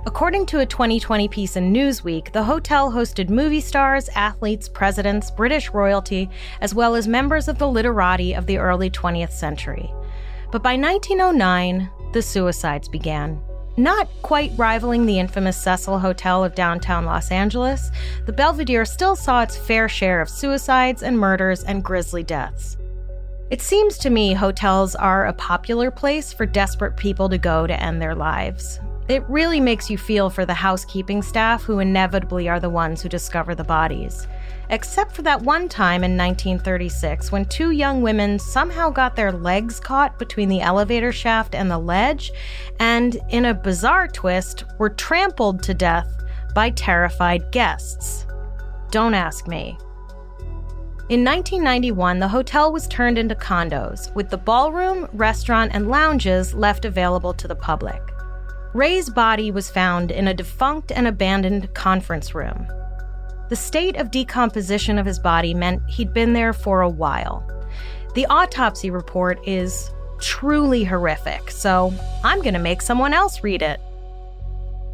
According 0.05 0.45
to 0.45 0.59
a 0.59 0.65
2020 0.65 1.27
piece 1.27 1.57
in 1.57 1.73
Newsweek, 1.73 2.31
the 2.31 2.45
hotel 2.45 2.89
hosted 2.89 3.29
movie 3.29 3.59
stars, 3.59 4.07
athletes, 4.15 4.69
presidents, 4.69 5.29
British 5.29 5.69
royalty, 5.71 6.29
as 6.61 6.73
well 6.73 6.95
as 6.95 7.09
members 7.09 7.49
of 7.49 7.59
the 7.59 7.67
literati 7.67 8.33
of 8.33 8.45
the 8.45 8.57
early 8.57 8.89
20th 8.89 9.33
century. 9.33 9.91
But 10.49 10.63
by 10.63 10.77
1909, 10.77 11.89
the 12.13 12.21
suicides 12.21 12.87
began. 12.87 13.43
Not 13.77 14.09
quite 14.21 14.51
rivaling 14.57 15.05
the 15.05 15.19
infamous 15.19 15.55
Cecil 15.55 15.99
Hotel 15.99 16.43
of 16.43 16.55
downtown 16.55 17.05
Los 17.05 17.31
Angeles, 17.31 17.89
the 18.25 18.33
Belvedere 18.33 18.85
still 18.85 19.15
saw 19.15 19.43
its 19.43 19.55
fair 19.55 19.87
share 19.87 20.19
of 20.19 20.29
suicides 20.29 21.03
and 21.03 21.17
murders 21.17 21.63
and 21.63 21.83
grisly 21.83 22.23
deaths. 22.23 22.77
It 23.49 23.61
seems 23.61 23.97
to 23.99 24.09
me 24.09 24.33
hotels 24.33 24.95
are 24.95 25.25
a 25.25 25.33
popular 25.33 25.89
place 25.89 26.33
for 26.33 26.45
desperate 26.45 26.97
people 26.97 27.29
to 27.29 27.37
go 27.37 27.65
to 27.65 27.81
end 27.81 28.01
their 28.01 28.15
lives. 28.15 28.79
It 29.07 29.27
really 29.29 29.59
makes 29.59 29.89
you 29.89 29.97
feel 29.97 30.29
for 30.29 30.45
the 30.45 30.53
housekeeping 30.53 31.21
staff 31.21 31.63
who 31.63 31.79
inevitably 31.79 32.47
are 32.49 32.59
the 32.59 32.69
ones 32.69 33.01
who 33.01 33.09
discover 33.09 33.55
the 33.55 33.63
bodies 33.63 34.27
except 34.71 35.11
for 35.11 35.21
that 35.21 35.41
one 35.41 35.67
time 35.67 36.03
in 36.03 36.17
1936 36.17 37.31
when 37.31 37.45
two 37.45 37.71
young 37.71 38.01
women 38.01 38.39
somehow 38.39 38.89
got 38.89 39.15
their 39.15 39.31
legs 39.31 39.79
caught 39.79 40.17
between 40.17 40.49
the 40.49 40.61
elevator 40.61 41.11
shaft 41.11 41.53
and 41.53 41.69
the 41.69 41.77
ledge, 41.77 42.31
and 42.79 43.19
in 43.29 43.45
a 43.45 43.53
bizarre 43.53 44.07
twist, 44.07 44.63
were 44.79 44.89
trampled 44.89 45.61
to 45.61 45.73
death 45.73 46.09
by 46.55 46.69
terrified 46.69 47.51
guests. 47.51 48.25
Don't 48.89 49.13
ask 49.13 49.47
me. 49.47 49.77
In 51.09 51.25
1991, 51.25 52.19
the 52.19 52.27
hotel 52.29 52.71
was 52.71 52.87
turned 52.87 53.17
into 53.17 53.35
condos, 53.35 54.13
with 54.15 54.29
the 54.29 54.37
ballroom, 54.37 55.09
restaurant, 55.11 55.71
and 55.73 55.89
lounges 55.89 56.53
left 56.53 56.85
available 56.85 57.33
to 57.33 57.49
the 57.49 57.55
public. 57.55 58.01
Rey's 58.73 59.09
body 59.09 59.51
was 59.51 59.69
found 59.69 60.11
in 60.11 60.29
a 60.29 60.33
defunct 60.33 60.93
and 60.93 61.07
abandoned 61.07 61.73
conference 61.73 62.33
room. 62.33 62.65
The 63.51 63.57
state 63.57 63.97
of 63.97 64.11
decomposition 64.11 64.97
of 64.97 65.05
his 65.05 65.19
body 65.19 65.53
meant 65.53 65.81
he'd 65.89 66.13
been 66.13 66.31
there 66.31 66.53
for 66.53 66.79
a 66.79 66.87
while. 66.87 67.45
The 68.15 68.25
autopsy 68.27 68.89
report 68.89 69.45
is 69.45 69.91
truly 70.21 70.85
horrific, 70.85 71.51
so 71.51 71.93
I'm 72.23 72.41
going 72.41 72.53
to 72.53 72.61
make 72.61 72.81
someone 72.81 73.13
else 73.13 73.43
read 73.43 73.61
it. 73.61 73.81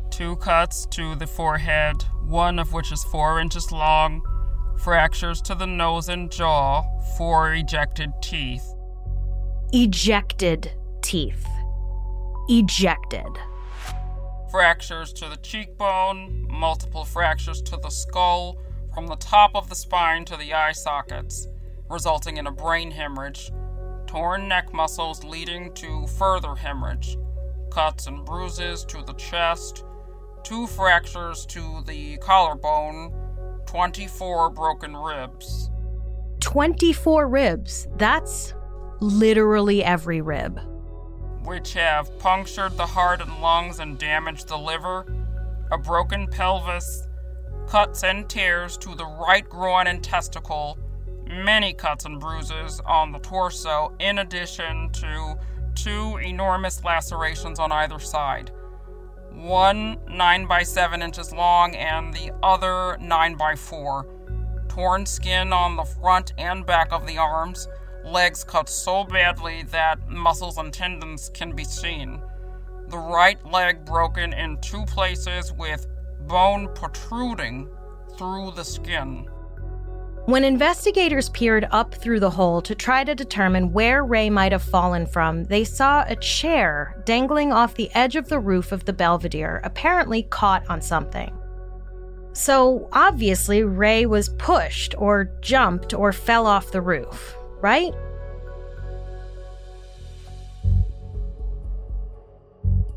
Two 0.10 0.38
cuts 0.38 0.88
to 0.88 1.14
the 1.14 1.28
forehead, 1.28 2.02
one 2.26 2.58
of 2.58 2.74
which 2.74 2.92
is 2.92 3.04
four 3.04 3.40
inches 3.40 3.72
long, 3.72 4.24
fractures 4.80 5.40
to 5.44 5.54
the 5.54 5.68
nose 5.68 6.10
and 6.10 6.32
jaw, 6.32 6.82
four 7.16 7.54
ejected 7.54 8.10
teeth. 8.24 8.66
Ejected 9.72 10.72
teeth. 11.04 11.46
Ejected 12.50 13.38
fractures 14.52 15.12
to 15.14 15.30
the 15.30 15.38
cheekbone, 15.38 16.48
multiple 16.50 17.06
fractures 17.06 17.62
to 17.64 17.78
the 17.78 17.90
skull, 17.90 18.58
from 18.94 19.08
the 19.08 19.16
top 19.18 19.52
of 19.56 19.70
the 19.70 19.76
spine 19.76 20.26
to 20.26 20.38
the 20.38 20.54
eye 20.54 20.72
sockets, 20.72 21.48
resulting 21.90 22.38
in 22.38 22.48
a 22.48 22.52
brain 22.52 22.92
hemorrhage, 22.92 23.52
torn 24.08 24.48
neck 24.48 24.74
muscles 24.74 25.24
leading 25.24 25.74
to 25.74 26.08
further 26.08 26.56
hemorrhage, 26.56 27.18
cuts 27.70 28.08
and 28.08 28.26
bruises 28.26 28.84
to 28.86 29.04
the 29.04 29.14
chest, 29.14 29.84
two 30.44 30.66
fractures 30.68 31.46
to 31.46 31.84
the 31.86 32.18
collarbone, 32.18 33.14
24 33.66 34.50
broken 34.52 34.96
ribs. 34.96 35.70
24 36.40 37.28
ribs. 37.28 37.88
That's 37.98 38.54
literally 39.00 39.84
every 39.84 40.22
rib 40.22 40.60
which 41.48 41.72
have 41.72 42.20
punctured 42.20 42.76
the 42.76 42.86
heart 42.86 43.22
and 43.22 43.42
lungs 43.42 43.80
and 43.80 43.98
damaged 43.98 44.50
the 44.50 44.58
liver, 44.58 45.06
a 45.72 45.78
broken 45.78 46.28
pelvis, 46.28 47.08
cuts 47.70 48.04
and 48.04 48.30
tears 48.30 48.78
to 48.78 48.94
the 48.96 49.06
right 49.06 49.48
groin 49.48 49.88
and 49.88 50.04
testicle, 50.04 50.78
many 51.26 51.72
cuts 51.72 52.04
and 52.04 52.20
bruises 52.20 52.82
on 52.86 53.14
the 53.14 53.20
torso, 53.20 53.96
in 54.02 54.20
addition 54.20 54.90
to 54.92 55.40
two 55.74 56.18
enormous 56.18 56.84
lacerations 56.84 57.60
on 57.60 57.72
either 57.72 57.98
side. 57.98 58.52
One 59.32 60.00
9 60.10 60.48
by 60.48 60.64
7 60.64 61.02
inches 61.02 61.32
long 61.32 61.78
and 61.78 62.14
the 62.14 62.34
other 62.44 62.98
9 63.00 63.36
by 63.36 63.56
4. 63.56 64.06
Torn 64.68 65.06
skin 65.06 65.54
on 65.54 65.78
the 65.78 65.86
front 65.86 66.34
and 66.38 66.66
back 66.66 66.92
of 66.92 67.08
the 67.08 67.18
arms, 67.18 67.70
legs 68.06 68.44
cut 68.44 68.70
so 68.70 69.04
badly 69.04 69.64
that 69.72 70.10
muscles 70.10 70.58
and 70.58 70.74
tendons 70.74 71.30
can 71.34 71.56
be 71.56 71.64
seen. 71.64 72.22
The 72.90 72.98
right 72.98 73.44
leg 73.46 73.86
broken 73.86 74.34
in 74.34 74.60
two 74.62 74.86
places 74.86 75.52
with 75.54 75.88
bone 76.28 76.70
protruding 76.74 77.70
through 78.18 78.52
the 78.56 78.64
skin. 78.64 79.28
When 80.26 80.44
investigators 80.44 81.30
peered 81.30 81.70
up 81.72 81.96
through 81.96 82.20
the 82.20 82.30
hole 82.30 82.62
to 82.64 82.76
try 82.76 83.06
to 83.06 83.16
determine 83.16 83.72
where 83.72 84.04
Rey 84.04 84.30
might 84.30 84.52
have 84.52 84.62
fallen 84.62 85.06
from, 85.06 85.46
they 85.46 85.64
saw 85.64 86.04
a 86.06 86.18
chair 86.18 87.02
dangling 87.06 87.54
off 87.54 87.76
the 87.76 87.90
edge 87.96 88.18
of 88.18 88.28
the 88.28 88.40
roof 88.40 88.74
of 88.74 88.84
the 88.84 88.92
Belvedere, 88.92 89.62
apparently 89.64 90.24
caught 90.24 90.70
on 90.70 90.82
something. 90.82 91.34
So, 92.34 92.90
obviously, 92.92 93.64
Rey 93.64 94.06
was 94.06 94.30
pushed 94.30 94.94
or 94.98 95.32
jumped 95.40 95.94
or 95.94 96.12
fell 96.12 96.46
off 96.46 96.72
the 96.72 96.82
roof 96.82 97.37
right? 97.62 97.94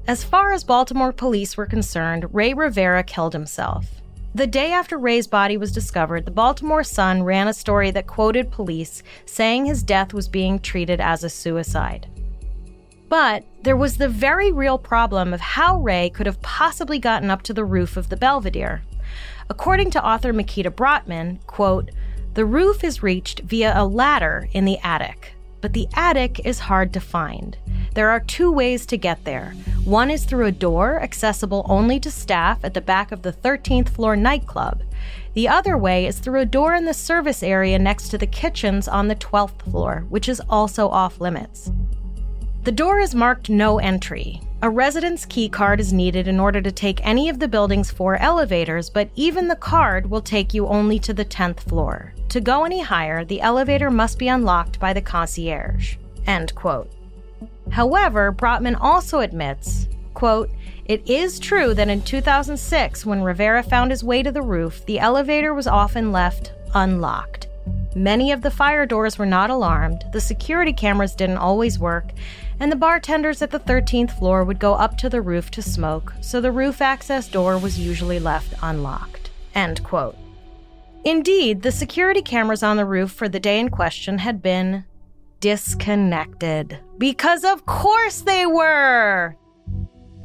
As 0.07 0.25
far 0.25 0.53
as 0.53 0.65
Baltimore 0.65 1.13
police 1.13 1.57
were 1.57 1.67
concerned, 1.67 2.27
Rey 2.35 2.53
Rivera 2.53 3.05
killed 3.05 3.33
himself. 3.33 3.87
The 4.35 4.47
day 4.47 4.73
after 4.73 4.99
Rey's 4.99 5.27
body 5.27 5.57
was 5.57 5.73
discovered, 5.73 6.25
the 6.25 6.31
Baltimore 6.31 6.85
Sun 6.85 7.23
ran 7.23 7.49
a 7.49 7.55
story 7.55 7.91
that 7.93 8.07
quoted 8.07 8.51
police 8.51 9.03
saying 9.25 9.67
his 9.67 9.83
death 9.83 10.13
was 10.13 10.29
being 10.29 10.59
treated 10.59 11.01
as 11.01 11.25
a 11.25 11.29
suicide. 11.29 12.09
But 13.09 13.45
there 13.63 13.77
was 13.77 13.97
the 13.97 14.09
very 14.09 14.53
real 14.53 14.79
problem 14.79 15.35
of 15.35 15.41
how 15.41 15.79
Rey 15.79 16.11
could 16.11 16.27
have 16.27 16.41
possibly 16.43 17.01
gotten 17.01 17.31
up 17.31 17.43
to 17.43 17.53
the 17.53 17.65
roof 17.65 17.97
of 17.97 18.09
the 18.09 18.17
Belvedere. 18.17 18.83
According 19.49 19.91
to 19.93 20.05
author 20.05 20.33
Mikita 20.33 20.71
Brottman, 20.71 21.45
quote, 21.47 21.91
the 22.35 22.45
roof 22.45 22.85
is 22.85 23.03
reached 23.03 23.41
via 23.41 23.73
a 23.77 23.85
ladder 23.85 24.49
in 24.53 24.65
the 24.65 24.79
attic, 24.79 25.35
but 25.61 25.73
the 25.73 25.89
attic 25.95 26.41
is 26.47 26.61
hard 26.61 26.93
to 26.93 27.01
find. 27.01 27.57
There 27.95 28.11
are 28.11 28.21
two 28.21 28.53
ways 28.53 28.87
to 28.87 28.97
get 28.97 29.25
there. 29.25 29.55
One 29.85 30.11
is 30.11 30.25
through 30.25 30.47
a 30.47 30.53
door 30.53 31.03
accessible 31.03 31.67
only 31.69 31.99
to 32.01 32.11
staff 32.11 32.65
at 32.65 32.75
the 32.75 32.81
back 32.81 33.11
of 33.11 33.23
the 33.23 33.33
13th 33.33 33.89
floor 33.89 34.15
nightclub. 34.15 34.83
The 35.35 35.49
other 35.49 35.77
way 35.77 36.07
is 36.07 36.21
through 36.21 36.41
a 36.41 36.47
door 36.47 36.75
in 36.75 36.85
the 36.85 36.95
service 36.95 37.43
area 37.43 37.79
next 37.79 38.11
to 38.11 38.19
the 38.19 38.27
kitchens 38.27 38.87
on 38.87 39.09
the 39.09 39.17
12th 39.17 39.63
floor, 39.63 40.05
which 40.09 40.29
is 40.29 40.41
also 40.49 40.89
off 40.89 41.21
limits. 41.21 41.73
The 42.63 42.73
door 42.73 43.01
is 43.01 43.15
marked 43.15 43.51
no 43.51 43.79
entry. 43.79 44.41
A 44.63 44.69
residence 44.69 45.25
key 45.25 45.49
card 45.49 45.81
is 45.81 45.91
needed 45.91 46.29
in 46.29 46.39
order 46.39 46.61
to 46.61 46.71
take 46.71 47.01
any 47.03 47.31
of 47.31 47.39
the 47.39 47.49
building's 47.49 47.91
four 47.91 48.17
elevators, 48.17 48.91
but 48.91 49.09
even 49.17 49.49
the 49.49 49.57
card 49.57 50.11
will 50.11 50.21
take 50.21 50.53
you 50.53 50.67
only 50.67 50.99
to 50.99 51.15
the 51.15 51.25
10th 51.25 51.61
floor. 51.61 52.13
To 52.29 52.43
go 52.43 52.65
any 52.65 52.83
higher, 52.83 53.25
the 53.25 53.41
elevator 53.41 53.91
must 53.91 54.19
be 54.19 54.29
unlocked 54.29 54.79
by 54.79 54.93
the 54.93 55.01
concierge. 55.01 55.97
End 56.27 56.55
quote. 56.55 56.93
However, 57.71 58.31
Brottman 58.33 58.77
also 58.79 59.21
admits, 59.21 59.89
quote, 60.13 60.51
it 60.85 61.09
is 61.09 61.41
true 61.41 61.73
that 61.73 61.89
in 61.89 62.03
2006, 62.03 63.07
when 63.07 63.23
Rivera 63.23 63.63
found 63.63 63.91
his 63.91 64.05
way 64.05 64.23
to 64.23 64.31
the 64.31 64.43
roof, 64.43 64.85
the 64.85 64.99
elevator 64.99 65.55
was 65.55 65.67
often 65.67 66.13
left 66.13 66.53
unlocked. 66.75 67.49
Many 67.97 68.31
of 68.31 68.43
the 68.43 68.51
fire 68.51 68.85
doors 68.85 69.19
were 69.19 69.27
not 69.27 69.49
alarmed, 69.49 70.05
the 70.13 70.21
security 70.21 70.73
cameras 70.73 71.15
didn't 71.15 71.39
always 71.39 71.79
work, 71.79 72.13
and 72.61 72.71
the 72.71 72.77
bartenders 72.77 73.43
at 73.43 73.51
the 73.51 73.59
13th 73.59 74.17
floor 74.19 74.45
would 74.45 74.59
go 74.59 74.75
up 74.75 74.97
to 74.99 75.09
the 75.09 75.23
roof 75.23 75.51
to 75.51 75.63
smoke, 75.63 76.13
so 76.21 76.41
the 76.41 76.53
roof 76.53 76.81
access 76.81 77.27
door 77.27 77.59
was 77.59 77.81
usually 77.81 78.21
left 78.21 78.55
unlocked. 78.63 79.31
End 79.55 79.83
quote. 79.83 80.17
Indeed, 81.05 81.63
the 81.63 81.73
security 81.73 82.21
cameras 82.21 82.63
on 82.63 82.77
the 82.77 82.85
roof 82.85 83.11
for 83.11 83.29
the 83.29 83.41
day 83.41 83.59
in 83.59 83.71
question 83.71 84.19
had 84.19 84.43
been 84.43 84.85
disconnected. 85.41 86.79
Because 86.99 87.45
of 87.45 87.65
course 87.65 88.21
they 88.21 88.45
were! 88.45 89.35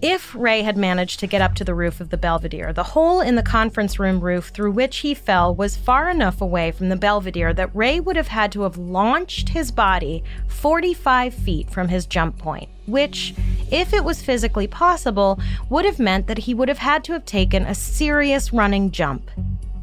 If 0.07 0.35
Rey 0.35 0.61
had 0.61 0.77
managed 0.77 1.19
to 1.21 1.25
get 1.25 1.41
up 1.41 1.55
to 1.55 1.63
the 1.63 1.73
roof 1.73 1.99
of 1.99 2.11
the 2.11 2.17
Belvedere, 2.17 2.71
the 2.71 2.83
hole 2.83 3.21
in 3.21 3.33
the 3.33 3.41
conference 3.41 3.97
room 3.97 4.19
roof 4.19 4.49
through 4.49 4.69
which 4.69 4.97
he 4.97 5.15
fell 5.15 5.55
was 5.55 5.75
far 5.75 6.11
enough 6.11 6.41
away 6.41 6.69
from 6.69 6.89
the 6.89 6.95
Belvedere 6.95 7.55
that 7.55 7.75
Rey 7.75 7.99
would 7.99 8.15
have 8.15 8.27
had 8.27 8.51
to 8.51 8.61
have 8.61 8.77
launched 8.77 9.49
his 9.49 9.71
body 9.71 10.23
45 10.47 11.33
feet 11.33 11.71
from 11.71 11.87
his 11.87 12.05
jump 12.05 12.37
point, 12.37 12.69
which, 12.85 13.33
if 13.71 13.95
it 13.95 14.03
was 14.03 14.21
physically 14.21 14.67
possible, 14.67 15.39
would 15.71 15.85
have 15.85 15.97
meant 15.97 16.27
that 16.27 16.37
he 16.37 16.53
would 16.53 16.69
have 16.69 16.77
had 16.77 17.03
to 17.05 17.13
have 17.13 17.25
taken 17.25 17.65
a 17.65 17.73
serious 17.73 18.53
running 18.53 18.91
jump 18.91 19.31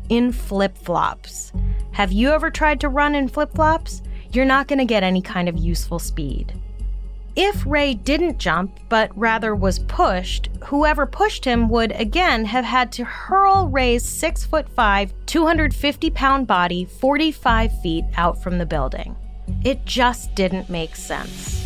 in 0.08 0.30
flip 0.30 0.78
flops. 0.78 1.52
Have 1.94 2.12
you 2.12 2.30
ever 2.30 2.48
tried 2.48 2.80
to 2.82 2.88
run 2.88 3.16
in 3.16 3.26
flip 3.26 3.52
flops? 3.56 4.02
You're 4.30 4.44
not 4.44 4.68
going 4.68 4.78
to 4.78 4.84
get 4.84 5.02
any 5.02 5.20
kind 5.20 5.48
of 5.48 5.58
useful 5.58 5.98
speed. 5.98 6.54
If 7.34 7.64
Rey 7.64 7.94
didn't 7.94 8.38
jump, 8.38 8.78
but 8.90 9.16
rather 9.16 9.54
was 9.54 9.78
pushed, 9.78 10.50
whoever 10.64 11.06
pushed 11.06 11.46
him 11.46 11.70
would 11.70 11.92
again 11.92 12.44
have 12.44 12.64
had 12.64 12.92
to 12.92 13.04
hurl 13.04 13.68
Rey's 13.68 14.04
6 14.06 14.44
foot 14.44 14.68
5, 14.68 15.14
250 15.24 16.10
pound 16.10 16.46
body 16.46 16.84
45 16.84 17.80
feet 17.80 18.04
out 18.18 18.42
from 18.42 18.58
the 18.58 18.66
building. 18.66 19.16
It 19.64 19.86
just 19.86 20.34
didn't 20.34 20.68
make 20.68 20.94
sense. 20.94 21.60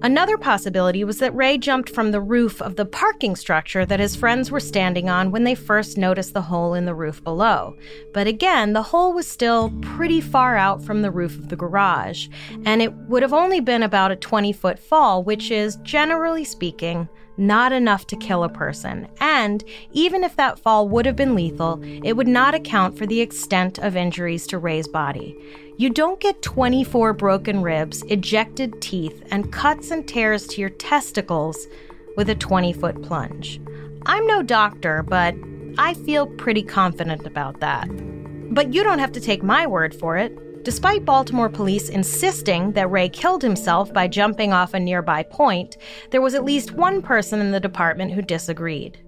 Another 0.00 0.38
possibility 0.38 1.02
was 1.02 1.18
that 1.18 1.34
Rey 1.34 1.58
jumped 1.58 1.90
from 1.90 2.12
the 2.12 2.20
roof 2.20 2.62
of 2.62 2.76
the 2.76 2.84
parking 2.84 3.34
structure 3.34 3.84
that 3.84 3.98
his 3.98 4.14
friends 4.14 4.48
were 4.48 4.60
standing 4.60 5.08
on 5.10 5.32
when 5.32 5.42
they 5.42 5.56
first 5.56 5.98
noticed 5.98 6.34
the 6.34 6.42
hole 6.42 6.74
in 6.74 6.84
the 6.84 6.94
roof 6.94 7.22
below. 7.24 7.76
But 8.14 8.28
again, 8.28 8.74
the 8.74 8.82
hole 8.82 9.12
was 9.12 9.26
still 9.26 9.72
pretty 9.82 10.20
far 10.20 10.56
out 10.56 10.84
from 10.84 11.02
the 11.02 11.10
roof 11.10 11.36
of 11.36 11.48
the 11.48 11.56
garage, 11.56 12.28
and 12.64 12.80
it 12.80 12.92
would 12.92 13.22
have 13.22 13.32
only 13.32 13.60
been 13.60 13.82
about 13.82 14.12
a 14.12 14.16
20 14.16 14.52
foot 14.52 14.78
fall, 14.78 15.24
which 15.24 15.50
is, 15.50 15.76
generally 15.82 16.44
speaking, 16.44 17.08
not 17.38 17.72
enough 17.72 18.06
to 18.08 18.16
kill 18.16 18.44
a 18.44 18.48
person. 18.48 19.08
And 19.20 19.64
even 19.92 20.24
if 20.24 20.36
that 20.36 20.58
fall 20.58 20.88
would 20.88 21.06
have 21.06 21.16
been 21.16 21.34
lethal, 21.34 21.80
it 21.82 22.14
would 22.14 22.28
not 22.28 22.54
account 22.54 22.98
for 22.98 23.06
the 23.06 23.20
extent 23.20 23.78
of 23.78 23.96
injuries 23.96 24.46
to 24.48 24.58
Rey's 24.58 24.88
body. 24.88 25.36
You 25.76 25.90
don't 25.90 26.18
get 26.18 26.42
24 26.42 27.12
broken 27.12 27.62
ribs, 27.62 28.02
ejected 28.08 28.82
teeth, 28.82 29.22
and 29.30 29.52
cuts 29.52 29.92
and 29.92 30.06
tears 30.06 30.46
to 30.48 30.60
your 30.60 30.70
testicles 30.70 31.68
with 32.16 32.28
a 32.28 32.34
20 32.34 32.72
foot 32.72 33.00
plunge. 33.02 33.60
I'm 34.06 34.26
no 34.26 34.42
doctor, 34.42 35.04
but 35.04 35.34
I 35.78 35.94
feel 35.94 36.26
pretty 36.26 36.62
confident 36.62 37.24
about 37.26 37.60
that. 37.60 37.88
But 38.52 38.74
you 38.74 38.82
don't 38.82 38.98
have 38.98 39.12
to 39.12 39.20
take 39.20 39.42
my 39.42 39.66
word 39.66 39.94
for 39.94 40.16
it. 40.16 40.36
Despite 40.62 41.04
Baltimore 41.04 41.48
police 41.48 41.88
insisting 41.88 42.72
that 42.72 42.90
Rey 42.90 43.08
killed 43.08 43.42
himself 43.42 43.92
by 43.92 44.08
jumping 44.08 44.52
off 44.52 44.74
a 44.74 44.80
nearby 44.80 45.22
point, 45.22 45.78
there 46.10 46.20
was 46.20 46.34
at 46.34 46.44
least 46.44 46.72
one 46.72 47.00
person 47.00 47.40
in 47.40 47.52
the 47.52 47.60
department 47.60 48.12
who 48.12 48.22
disagreed. 48.22 49.02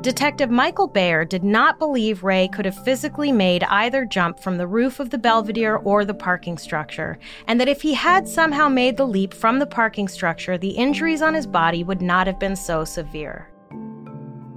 Detective 0.00 0.48
Michael 0.50 0.86
Bayer 0.86 1.24
did 1.24 1.42
not 1.42 1.78
believe 1.78 2.22
Rey 2.22 2.48
could 2.48 2.64
have 2.64 2.84
physically 2.84 3.32
made 3.32 3.64
either 3.64 4.04
jump 4.04 4.38
from 4.38 4.56
the 4.56 4.66
roof 4.66 5.00
of 5.00 5.10
the 5.10 5.18
Belvedere 5.18 5.76
or 5.76 6.04
the 6.04 6.14
parking 6.14 6.56
structure, 6.56 7.18
and 7.48 7.60
that 7.60 7.68
if 7.68 7.82
he 7.82 7.94
had 7.94 8.28
somehow 8.28 8.68
made 8.68 8.96
the 8.96 9.06
leap 9.06 9.34
from 9.34 9.58
the 9.58 9.66
parking 9.66 10.06
structure, 10.06 10.56
the 10.56 10.70
injuries 10.70 11.20
on 11.20 11.34
his 11.34 11.48
body 11.48 11.82
would 11.82 12.00
not 12.00 12.26
have 12.28 12.38
been 12.38 12.54
so 12.54 12.84
severe. 12.84 13.48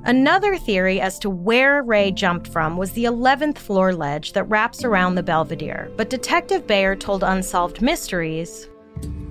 Another 0.04 0.58
theory 0.58 1.00
as 1.00 1.20
to 1.20 1.30
where 1.30 1.84
Rey 1.84 2.12
jumped 2.12 2.48
from 2.48 2.76
was 2.76 2.92
the 2.94 3.06
11th 3.06 3.58
floor 3.58 3.94
ledge 3.94 4.34
that 4.34 4.46
wraps 4.46 4.84
around 4.84 5.16
the 5.16 5.24
Belvedere, 5.24 5.92
but 5.96 6.10
Detective 6.10 6.66
Bayer 6.66 6.96
told 6.96 7.24
Unsolved 7.24 7.82
Mysteries 7.82 8.68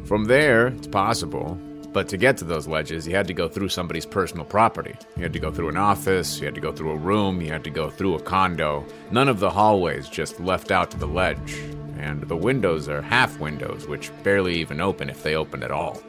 From 0.05 0.25
there, 0.25 0.69
it's 0.69 0.87
possible 0.87 1.59
but 1.93 2.09
to 2.09 2.17
get 2.17 2.37
to 2.39 2.45
those 2.45 2.69
ledges, 2.69 3.07
you 3.07 3.15
had 3.17 3.27
to 3.27 3.35
go 3.35 3.49
through 3.49 3.69
somebody's 3.69 4.07
personal 4.07 4.45
property. 4.45 4.95
You 5.17 5.25
had 5.25 5.33
to 5.33 5.41
go 5.41 5.51
through 5.51 5.71
an 5.71 5.77
office, 5.77 6.39
you 6.39 6.45
had 6.45 6.55
to 6.55 6.61
go 6.61 6.73
through 6.73 6.93
a 6.93 6.97
room, 6.97 7.41
you 7.41 7.49
had 7.49 7.65
to 7.65 7.71
go 7.71 7.91
through 7.91 8.15
a 8.15 8.23
condo. 8.23 8.87
None 9.11 9.29
of 9.29 9.41
the 9.41 9.51
hallways 9.51 10.09
just 10.09 10.39
left 10.39 10.71
out 10.71 10.91
to 10.93 10.97
the 10.97 11.07
ledge. 11.07 11.55
And 11.99 12.23
the 12.23 12.37
windows 12.37 12.89
are 12.89 13.03
half 13.03 13.41
windows, 13.41 13.89
which 13.89 14.11
barely 14.23 14.57
even 14.57 14.81
open 14.81 15.11
if 15.11 15.23
they 15.23 15.35
open 15.35 15.63
at 15.63 15.73
all. 15.73 16.01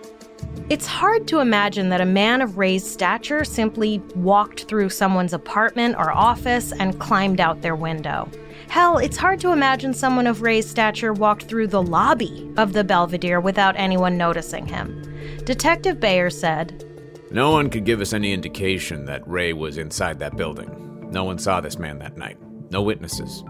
It's 0.70 0.86
hard 0.86 1.28
to 1.28 1.40
imagine 1.40 1.90
that 1.90 2.00
a 2.00 2.06
man 2.06 2.42
of 2.42 2.58
Rey's 2.58 2.90
stature 2.90 3.44
simply 3.44 4.00
walked 4.16 4.66
through 4.66 4.90
someone's 4.90 5.34
apartment 5.34 5.96
or 5.98 6.12
office 6.12 6.72
and 6.72 7.00
climbed 7.00 7.42
out 7.42 7.62
their 7.62 7.76
window. 7.76 8.30
Hell, 8.70 8.98
it's 8.98 9.18
hard 9.18 9.42
to 9.42 9.52
imagine 9.52 9.94
someone 9.94 10.28
of 10.28 10.42
Rey's 10.42 10.70
stature 10.70 11.12
walked 11.12 11.44
through 11.44 11.68
the 11.68 11.82
lobby 11.82 12.50
of 12.56 12.72
the 12.72 12.86
Belvedere 12.86 13.42
without 13.42 13.76
anyone 13.76 14.18
noticing 14.18 14.66
him. 14.66 15.04
Detective 15.44 16.00
Bayer 16.00 16.30
said, 16.30 16.86
No 17.32 17.52
one 17.52 17.70
could 17.70 17.84
give 17.84 18.00
us 18.00 18.14
any 18.14 18.32
indication 18.32 19.06
that 19.08 19.28
Rey 19.28 19.52
was 19.52 19.78
inside 19.78 20.20
that 20.20 20.38
building. 20.38 21.10
No 21.12 21.26
one 21.26 21.38
saw 21.38 21.60
this 21.60 21.78
man 21.78 22.00
that 22.00 22.16
night. 22.16 22.38
No 22.72 22.82
witnesses. 22.82 23.44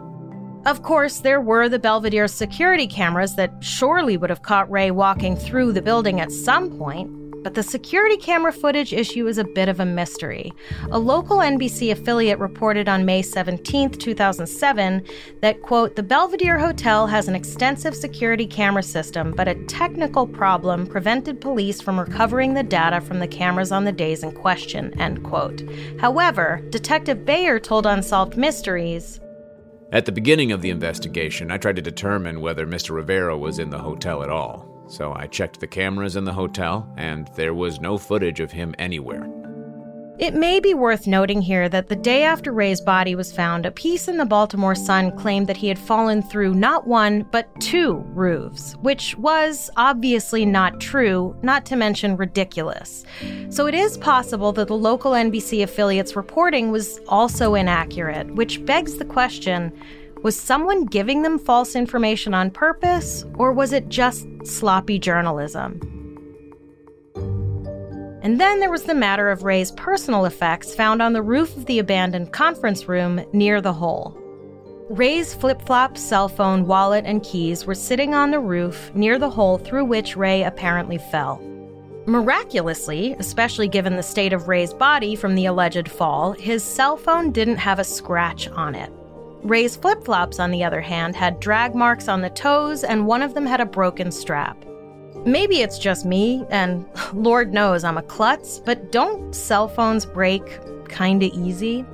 Of 0.63 0.84
course, 0.84 1.19
there 1.19 1.41
were 1.41 1.67
the 1.69 1.80
Belvedere 1.80 2.28
security 2.28 2.86
cameras 2.86 3.36
that 3.36 3.52
surely 3.63 4.15
would 4.15 4.30
have 4.30 4.43
caught 4.43 4.69
Rey 4.69 4.91
walking 4.91 5.36
through 5.36 5.74
the 5.74 5.82
building 5.82 6.21
at 6.21 6.32
some 6.32 6.78
point, 6.78 7.10
but 7.43 7.56
the 7.56 7.63
security 7.63 8.15
camera 8.15 8.54
footage 8.54 8.93
issue 8.93 9.26
is 9.26 9.39
a 9.39 9.43
bit 9.43 9.69
of 9.69 9.80
a 9.80 9.86
mystery. 9.88 10.54
A 10.91 11.00
local 11.00 11.38
NBC 11.38 11.91
affiliate 11.91 12.38
reported 12.38 12.88
on 12.88 13.06
May 13.06 13.24
17, 13.24 13.89
2007, 13.89 15.04
that, 15.41 15.63
quote, 15.63 15.95
the 15.95 16.04
Belvedere 16.04 16.60
Hotel 16.60 17.08
has 17.08 17.28
an 17.28 17.34
extensive 17.34 17.95
security 17.95 18.45
camera 18.45 18.84
system, 18.84 19.34
but 19.36 19.47
a 19.47 19.56
technical 19.65 20.28
problem 20.28 20.86
prevented 20.86 21.41
police 21.41 21.82
from 21.82 22.00
recovering 22.00 22.54
the 22.54 22.62
data 22.62 23.02
from 23.02 23.17
the 23.17 23.28
cameras 23.28 23.71
on 23.71 23.86
the 23.86 23.91
days 23.91 24.21
in 24.21 24.32
question, 24.32 24.93
end 25.02 25.24
quote. 25.24 25.63
However, 26.00 26.62
Detective 26.69 27.26
Bayer 27.26 27.60
told 27.60 27.88
Unsolved 27.88 28.38
Mysteries, 28.38 29.19
at 29.91 30.06
the 30.06 30.12
beginning 30.12 30.51
of 30.51 30.62
the 30.62 30.69
investigation, 30.69 31.51
I 31.51 31.58
tried 31.58 31.75
to 31.77 31.82
determine 31.82 32.41
whether 32.41 32.65
Mr. 32.65 32.91
Rivera 32.91 33.38
was 33.38 33.60
in 33.60 33.69
the 33.69 33.80
hotel 33.80 34.23
at 34.23 34.30
all 34.30 34.71
so 34.91 35.13
I 35.13 35.27
checked 35.27 35.60
the 35.60 35.67
cameras 35.67 36.17
in 36.17 36.25
the 36.25 36.34
hotel, 36.34 36.88
and 36.97 37.30
there 37.36 37.54
was 37.54 37.80
no 37.80 37.97
footage 37.97 38.41
of 38.41 38.51
him 38.51 38.75
anywhere. 38.77 39.25
It 40.22 40.36
may 40.36 40.60
be 40.60 40.76
worth 40.76 41.08
noting 41.08 41.42
here 41.42 41.68
that 41.68 41.90
the 41.90 41.96
day 41.96 42.22
after 42.22 42.52
Rey's 42.52 42.80
body 42.80 43.16
was 43.16 43.32
found, 43.34 43.66
a 43.66 43.72
piece 43.72 44.08
in 44.08 44.18
the 44.18 44.26
Baltimore 44.26 44.76
Sun 44.76 45.18
claimed 45.18 45.48
that 45.48 45.58
he 45.58 45.68
had 45.68 45.80
fallen 45.80 46.22
through 46.22 46.54
not 46.54 46.86
one, 46.86 47.26
but 47.32 47.50
two 47.60 48.06
roofs, 48.14 48.74
which 48.82 49.18
was 49.18 49.72
obviously 49.78 50.46
not 50.46 50.80
true, 50.80 51.36
not 51.42 51.66
to 51.66 51.76
mention 51.76 52.18
ridiculous. 52.18 53.04
So 53.50 53.66
it 53.66 53.74
is 53.74 53.98
possible 53.98 54.52
that 54.52 54.68
the 54.68 54.78
local 54.78 55.14
NBC 55.14 55.64
affiliate's 55.64 56.16
reporting 56.16 56.70
was 56.70 57.00
also 57.08 57.56
inaccurate, 57.56 58.36
which 58.36 58.64
begs 58.64 58.98
the 58.98 59.06
question 59.06 59.74
was 60.22 60.40
someone 60.40 60.86
giving 60.86 61.24
them 61.24 61.40
false 61.40 61.76
information 61.76 62.36
on 62.36 62.52
purpose, 62.52 63.26
or 63.40 63.52
was 63.52 63.74
it 63.74 63.90
just 63.90 64.28
sloppy 64.46 65.00
journalism? 65.00 66.01
And 68.22 68.40
then 68.40 68.60
there 68.60 68.70
was 68.70 68.84
the 68.84 68.94
matter 68.94 69.30
of 69.30 69.44
Rey's 69.44 69.72
personal 69.72 70.26
effects 70.26 70.76
found 70.76 71.02
on 71.02 71.14
the 71.14 71.22
roof 71.22 71.58
of 71.58 71.66
the 71.66 71.80
abandoned 71.80 72.32
conference 72.32 72.88
room 72.88 73.26
near 73.34 73.62
the 73.62 73.74
hole. 73.74 74.18
Rey's 74.90 75.34
flip 75.34 75.62
flop, 75.62 75.98
cell 75.98 76.28
phone, 76.28 76.68
wallet, 76.68 77.06
and 77.06 77.24
keys 77.24 77.66
were 77.66 77.74
sitting 77.74 78.14
on 78.14 78.30
the 78.30 78.40
roof 78.40 78.94
near 78.94 79.18
the 79.18 79.30
hole 79.30 79.58
through 79.58 79.86
which 79.86 80.18
Rey 80.18 80.44
apparently 80.44 80.98
fell. 80.98 81.42
Miraculously, 82.06 83.16
especially 83.20 83.68
given 83.68 83.96
the 83.96 84.04
state 84.04 84.34
of 84.34 84.48
Rey's 84.48 84.74
body 84.74 85.16
from 85.16 85.36
the 85.36 85.46
alleged 85.46 85.90
fall, 85.90 86.34
his 86.34 86.64
cell 86.64 86.98
phone 86.98 87.32
didn't 87.32 87.58
have 87.58 87.80
a 87.80 87.84
scratch 87.84 88.48
on 88.50 88.76
it. 88.76 88.92
Rey's 89.44 89.76
flip 89.76 90.04
flops, 90.04 90.40
on 90.40 90.52
the 90.52 90.64
other 90.64 90.82
hand, 90.82 91.16
had 91.16 91.40
drag 91.40 91.74
marks 91.74 92.08
on 92.08 92.22
the 92.22 92.30
toes, 92.30 92.84
and 92.84 93.08
one 93.08 93.22
of 93.22 93.34
them 93.34 93.46
had 93.46 93.62
a 93.62 93.66
broken 93.66 94.12
strap. 94.12 94.58
Maybe 95.26 95.62
it's 95.62 95.78
just 95.78 96.06
me, 96.06 96.46
and 96.50 96.86
Lord 97.14 97.54
knows 97.54 97.84
I'm 97.84 97.98
a 97.98 98.04
klutz, 98.04 98.60
but 98.60 98.92
don't 98.92 99.36
cell 99.36 99.68
phones 99.68 100.06
break 100.06 100.60
kinda 100.90 101.30
easy? 101.34 101.86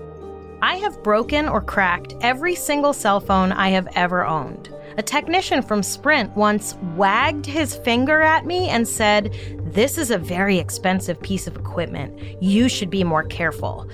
I 0.62 0.78
have 0.78 1.04
broken 1.04 1.48
or 1.48 1.62
cracked 1.62 2.16
every 2.22 2.56
single 2.56 2.94
cell 2.94 3.20
phone 3.20 3.52
I 3.52 3.70
have 3.70 3.88
ever 3.96 4.26
owned. 4.26 4.74
A 4.98 5.04
technician 5.04 5.62
from 5.62 5.84
Sprint 5.84 6.36
once 6.36 6.76
wagged 6.96 7.46
his 7.46 7.76
finger 7.76 8.22
at 8.22 8.48
me 8.48 8.70
and 8.70 8.88
said, 8.88 9.36
This 9.72 10.00
is 10.00 10.10
a 10.10 10.18
very 10.18 10.58
expensive 10.58 11.22
piece 11.22 11.46
of 11.46 11.56
equipment. 11.56 12.20
You 12.42 12.68
should 12.68 12.90
be 12.90 13.04
more 13.04 13.24
careful. 13.24 13.88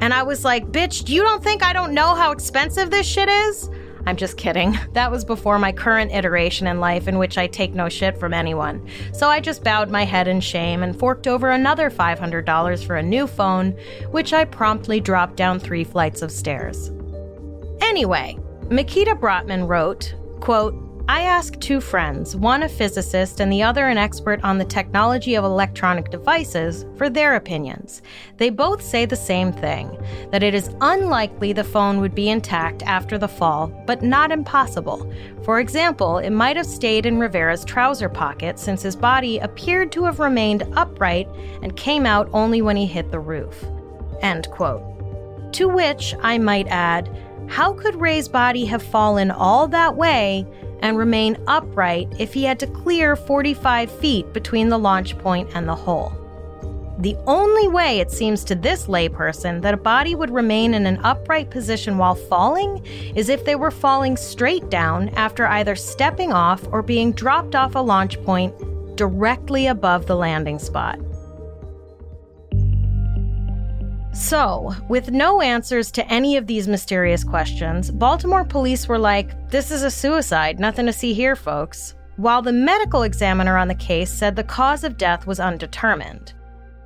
And 0.00 0.14
I 0.14 0.22
was 0.22 0.44
like, 0.44 0.66
bitch, 0.66 1.08
you 1.08 1.22
don't 1.22 1.42
think 1.42 1.64
I 1.64 1.72
don't 1.72 1.92
know 1.92 2.14
how 2.14 2.30
expensive 2.30 2.90
this 2.90 3.06
shit 3.06 3.28
is? 3.28 3.68
I'm 4.08 4.16
just 4.16 4.38
kidding. 4.38 4.78
That 4.94 5.10
was 5.10 5.24
before 5.24 5.58
my 5.58 5.70
current 5.70 6.12
iteration 6.12 6.66
in 6.66 6.80
life 6.80 7.08
in 7.08 7.18
which 7.18 7.36
I 7.36 7.46
take 7.46 7.74
no 7.74 7.88
shit 7.88 8.18
from 8.18 8.32
anyone. 8.32 8.84
So 9.12 9.28
I 9.28 9.38
just 9.38 9.62
bowed 9.62 9.90
my 9.90 10.04
head 10.04 10.26
in 10.26 10.40
shame 10.40 10.82
and 10.82 10.98
forked 10.98 11.26
over 11.26 11.50
another 11.50 11.90
$500 11.90 12.84
for 12.84 12.96
a 12.96 13.02
new 13.02 13.26
phone, 13.26 13.72
which 14.10 14.32
I 14.32 14.44
promptly 14.46 14.98
dropped 14.98 15.36
down 15.36 15.60
three 15.60 15.84
flights 15.84 16.22
of 16.22 16.32
stairs. 16.32 16.90
Anyway, 17.80 18.38
Mikita 18.70 19.14
Brottman 19.14 19.68
wrote, 19.68 20.14
quote, 20.40 20.74
I 21.10 21.22
asked 21.22 21.62
two 21.62 21.80
friends, 21.80 22.36
one 22.36 22.62
a 22.64 22.68
physicist 22.68 23.40
and 23.40 23.50
the 23.50 23.62
other 23.62 23.88
an 23.88 23.96
expert 23.96 24.44
on 24.44 24.58
the 24.58 24.64
technology 24.66 25.36
of 25.36 25.44
electronic 25.44 26.10
devices, 26.10 26.84
for 26.98 27.08
their 27.08 27.36
opinions. 27.36 28.02
They 28.36 28.50
both 28.50 28.82
say 28.82 29.06
the 29.06 29.16
same 29.16 29.50
thing 29.50 29.98
that 30.32 30.42
it 30.42 30.52
is 30.52 30.68
unlikely 30.82 31.54
the 31.54 31.64
phone 31.64 32.02
would 32.02 32.14
be 32.14 32.28
intact 32.28 32.82
after 32.82 33.16
the 33.16 33.26
fall, 33.26 33.68
but 33.86 34.02
not 34.02 34.30
impossible. 34.30 35.10
For 35.44 35.60
example, 35.60 36.18
it 36.18 36.28
might 36.28 36.58
have 36.58 36.66
stayed 36.66 37.06
in 37.06 37.18
Rivera's 37.18 37.64
trouser 37.64 38.10
pocket 38.10 38.58
since 38.58 38.82
his 38.82 38.94
body 38.94 39.38
appeared 39.38 39.90
to 39.92 40.04
have 40.04 40.20
remained 40.20 40.68
upright 40.76 41.26
and 41.62 41.74
came 41.74 42.04
out 42.04 42.28
only 42.34 42.60
when 42.60 42.76
he 42.76 42.84
hit 42.84 43.10
the 43.10 43.18
roof. 43.18 43.64
End 44.20 44.50
quote. 44.50 44.82
To 45.54 45.70
which, 45.70 46.14
I 46.20 46.36
might 46.36 46.68
add, 46.68 47.08
how 47.46 47.72
could 47.72 47.96
Rey's 47.96 48.28
body 48.28 48.66
have 48.66 48.82
fallen 48.82 49.30
all 49.30 49.66
that 49.68 49.96
way 49.96 50.46
and 50.80 50.96
remain 50.96 51.36
upright 51.46 52.08
if 52.18 52.34
he 52.34 52.44
had 52.44 52.58
to 52.60 52.66
clear 52.66 53.16
45 53.16 53.90
feet 53.90 54.32
between 54.32 54.68
the 54.68 54.78
launch 54.78 55.18
point 55.18 55.48
and 55.54 55.68
the 55.68 55.74
hole? 55.74 56.12
The 56.98 57.16
only 57.28 57.68
way 57.68 58.00
it 58.00 58.10
seems 58.10 58.42
to 58.44 58.56
this 58.56 58.86
layperson 58.86 59.62
that 59.62 59.74
a 59.74 59.76
body 59.76 60.16
would 60.16 60.30
remain 60.30 60.74
in 60.74 60.84
an 60.84 60.98
upright 61.04 61.48
position 61.48 61.96
while 61.96 62.16
falling 62.16 62.84
is 63.14 63.28
if 63.28 63.44
they 63.44 63.54
were 63.54 63.70
falling 63.70 64.16
straight 64.16 64.68
down 64.68 65.10
after 65.10 65.46
either 65.46 65.76
stepping 65.76 66.32
off 66.32 66.66
or 66.72 66.82
being 66.82 67.12
dropped 67.12 67.54
off 67.54 67.76
a 67.76 67.78
launch 67.78 68.20
point 68.24 68.52
directly 68.96 69.68
above 69.68 70.06
the 70.06 70.16
landing 70.16 70.58
spot. 70.58 70.98
So, 74.12 74.74
with 74.88 75.10
no 75.10 75.40
answers 75.40 75.90
to 75.92 76.06
any 76.06 76.36
of 76.36 76.46
these 76.46 76.66
mysterious 76.66 77.22
questions, 77.22 77.90
Baltimore 77.90 78.44
police 78.44 78.88
were 78.88 78.98
like, 78.98 79.50
This 79.50 79.70
is 79.70 79.82
a 79.82 79.90
suicide, 79.90 80.58
nothing 80.58 80.86
to 80.86 80.92
see 80.92 81.12
here, 81.12 81.36
folks. 81.36 81.94
While 82.16 82.42
the 82.42 82.52
medical 82.52 83.02
examiner 83.02 83.56
on 83.56 83.68
the 83.68 83.74
case 83.74 84.12
said 84.12 84.34
the 84.34 84.44
cause 84.44 84.82
of 84.82 84.96
death 84.96 85.26
was 85.26 85.38
undetermined. 85.38 86.32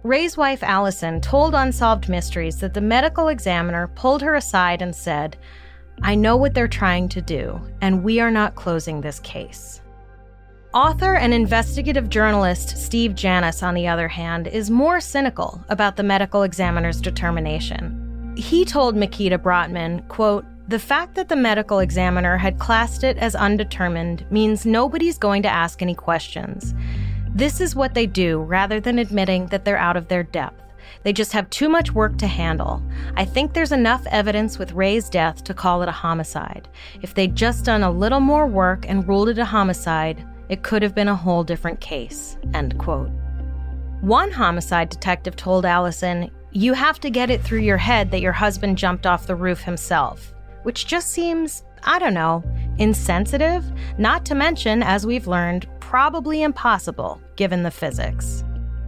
Rey's 0.02 0.37
wife, 0.37 0.62
Allison, 0.62 1.20
told 1.20 1.54
Unsolved 1.54 2.08
Mysteries 2.08 2.58
that 2.58 2.74
the 2.74 2.80
medical 2.80 3.28
examiner 3.28 3.87
pulled 3.94 4.20
her 4.22 4.35
aside 4.35 4.82
and 4.82 4.94
said, 4.94 5.37
I 6.02 6.16
know 6.16 6.37
what 6.37 6.54
they're 6.54 6.66
trying 6.66 7.08
to 7.11 7.22
do, 7.22 7.61
and 7.80 8.02
we 8.02 8.18
are 8.18 8.30
not 8.30 8.56
closing 8.56 9.00
this 9.00 9.20
case. 9.20 9.82
Author 10.74 11.16
and 11.16 11.35
investigative 11.35 12.08
journalist 12.08 12.78
Steve 12.78 13.14
Janis, 13.14 13.62
on 13.62 13.74
the 13.74 13.87
other 13.87 14.08
hand, 14.08 14.46
is 14.46 14.70
more 14.70 15.02
cynical 15.02 15.62
about 15.68 15.96
the 15.96 16.02
medical 16.02 16.44
examiner's 16.44 16.98
determination. 16.98 18.35
He 18.38 18.64
told 18.64 18.96
Mikita 18.96 19.38
Brottman, 19.38 20.08
quote, 20.08 20.46
the 20.68 20.78
fact 20.78 21.14
that 21.16 21.28
the 21.28 21.37
medical 21.37 21.80
examiner 21.80 22.38
had 22.38 22.58
classed 22.58 23.04
it 23.04 23.18
as 23.18 23.35
undetermined 23.35 24.24
means 24.30 24.64
nobody's 24.64 25.18
going 25.18 25.42
to 25.42 25.48
ask 25.48 25.82
any 25.82 25.94
questions. 25.94 26.74
This 27.35 27.61
is 27.61 27.76
what 27.76 27.92
they 27.92 28.06
do 28.06 28.40
rather 28.40 28.80
than 28.80 28.98
admitting 28.98 29.48
that 29.48 29.66
they're 29.66 29.76
out 29.76 29.98
of 29.98 30.08
their 30.08 30.22
depth. 30.22 30.62
They 31.02 31.12
just 31.12 31.32
have 31.32 31.50
too 31.50 31.68
much 31.68 31.92
work 31.92 32.16
to 32.18 32.26
handle. 32.26 32.82
I 33.14 33.26
think 33.26 33.52
there's 33.52 33.72
enough 33.72 34.06
evidence 34.06 34.58
with 34.58 34.72
Rey's 34.72 35.11
death 35.11 35.44
to 35.44 35.52
call 35.52 35.82
it 35.82 35.88
a 35.90 35.92
homicide. 35.92 36.66
If 37.02 37.12
they'd 37.12 37.37
just 37.37 37.66
done 37.66 37.82
a 37.82 37.90
little 37.90 38.20
more 38.20 38.46
work 38.46 38.87
and 38.88 39.06
ruled 39.06 39.28
it 39.28 39.38
a 39.38 39.44
homicide, 39.44 40.24
it 40.52 40.62
could 40.62 40.82
have 40.82 40.94
been 40.94 41.08
a 41.08 41.16
whole 41.16 41.42
different 41.42 41.80
case. 41.80 42.36
End 42.52 42.76
quote. 42.76 43.08
One 44.02 44.30
homicide 44.30 44.90
detective 44.90 45.34
told 45.34 45.64
Allison, 45.64 46.30
You 46.50 46.74
have 46.74 47.00
to 47.00 47.08
get 47.08 47.30
it 47.30 47.42
through 47.42 47.60
your 47.60 47.78
head 47.78 48.10
that 48.10 48.20
your 48.20 48.34
husband 48.34 48.76
jumped 48.76 49.06
off 49.06 49.26
the 49.26 49.34
roof 49.34 49.62
himself, 49.62 50.34
which 50.64 50.86
just 50.86 51.10
seems, 51.10 51.64
I 51.84 51.98
don't 51.98 52.12
know, 52.12 52.44
insensitive, 52.76 53.64
not 53.96 54.26
to 54.26 54.34
mention, 54.34 54.82
as 54.82 55.06
we've 55.06 55.26
learned, 55.26 55.66
probably 55.80 56.42
impossible 56.42 57.18
given 57.36 57.62
the 57.62 57.70
physics. 57.70 58.44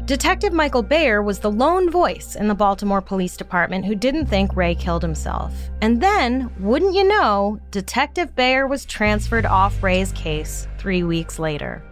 Detective 0.06 0.52
Michael 0.52 0.82
Bayer 0.82 1.22
was 1.22 1.38
the 1.38 1.50
lone 1.50 1.90
voice 1.90 2.36
in 2.36 2.46
the 2.46 2.54
Baltimore 2.54 3.00
Police 3.00 3.38
Department 3.38 3.86
who 3.86 3.94
didn't 3.94 4.26
think 4.26 4.54
Rey 4.54 4.74
killed 4.74 5.00
himself. 5.00 5.54
And 5.80 5.98
then, 5.98 6.52
wouldn't 6.60 6.94
you 6.94 7.04
know, 7.04 7.58
Detective 7.70 8.36
Bayer 8.36 8.66
was 8.66 8.84
transferred 8.84 9.46
off 9.46 9.82
Rey's 9.82 10.12
case 10.12 10.68
three 10.76 11.04
weeks 11.04 11.38
later. 11.38 11.82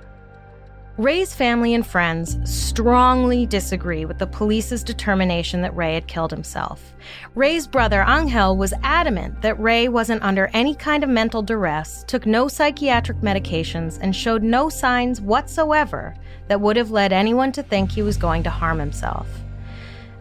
Rey's 0.98 1.35
family 1.35 1.72
and 1.72 1.87
friends 1.87 2.37
strongly 2.44 3.46
disagree 3.46 4.05
with 4.05 4.18
the 4.18 4.27
police's 4.27 4.85
determination 4.85 5.62
that 5.62 5.75
Rey 5.75 5.94
had 5.94 6.07
killed 6.07 6.31
himself. 6.31 6.92
Rey's 7.35 7.66
brother 7.66 8.05
Angel 8.07 8.59
was 8.59 8.75
adamant 8.83 9.40
that 9.40 9.59
Rey 9.59 9.88
wasn't 9.88 10.22
under 10.22 10.51
any 10.53 10.75
kind 10.75 11.03
of 11.03 11.09
mental 11.09 11.40
duress, 11.40 12.05
took 12.07 12.27
no 12.27 12.46
psychiatric 12.46 13.22
medications, 13.22 13.98
and 14.03 14.14
showed 14.14 14.42
no 14.42 14.68
signs 14.68 15.18
whatsoever 15.18 16.14
that 16.48 16.61
would 16.61 16.76
have 16.76 16.90
led 16.90 17.12
anyone 17.12 17.52
to 17.52 17.62
think 17.62 17.90
he 17.90 18.02
was 18.02 18.16
going 18.16 18.42
to 18.42 18.50
harm 18.50 18.78
himself. 18.78 19.28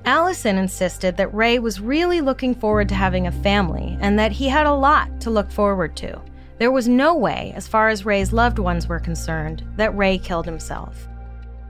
Allison 0.06 0.58
insisted 0.58 1.18
that 1.18 1.34
Rey 1.34 1.60
was 1.60 1.80
really 1.80 2.22
looking 2.22 2.56
forward 2.56 2.90
to 2.90 2.96
having 2.96 3.28
a 3.28 3.32
family 3.32 3.98
and 4.02 4.18
that 4.18 4.32
he 4.32 4.50
had 4.50 4.66
a 4.66 4.74
lot 4.74 5.22
to 5.22 5.30
look 5.30 5.52
forward 5.52 5.96
to. 5.98 6.20
There 6.58 6.72
was 6.72 6.88
no 6.88 7.16
way, 7.16 7.54
as 7.56 7.68
far 7.68 7.90
as 7.90 8.06
Rey's 8.06 8.34
loved 8.34 8.60
ones 8.60 8.88
were 8.88 9.00
concerned, 9.00 9.64
that 9.78 9.96
Rey 9.96 10.18
killed 10.18 10.46
himself. 10.46 11.08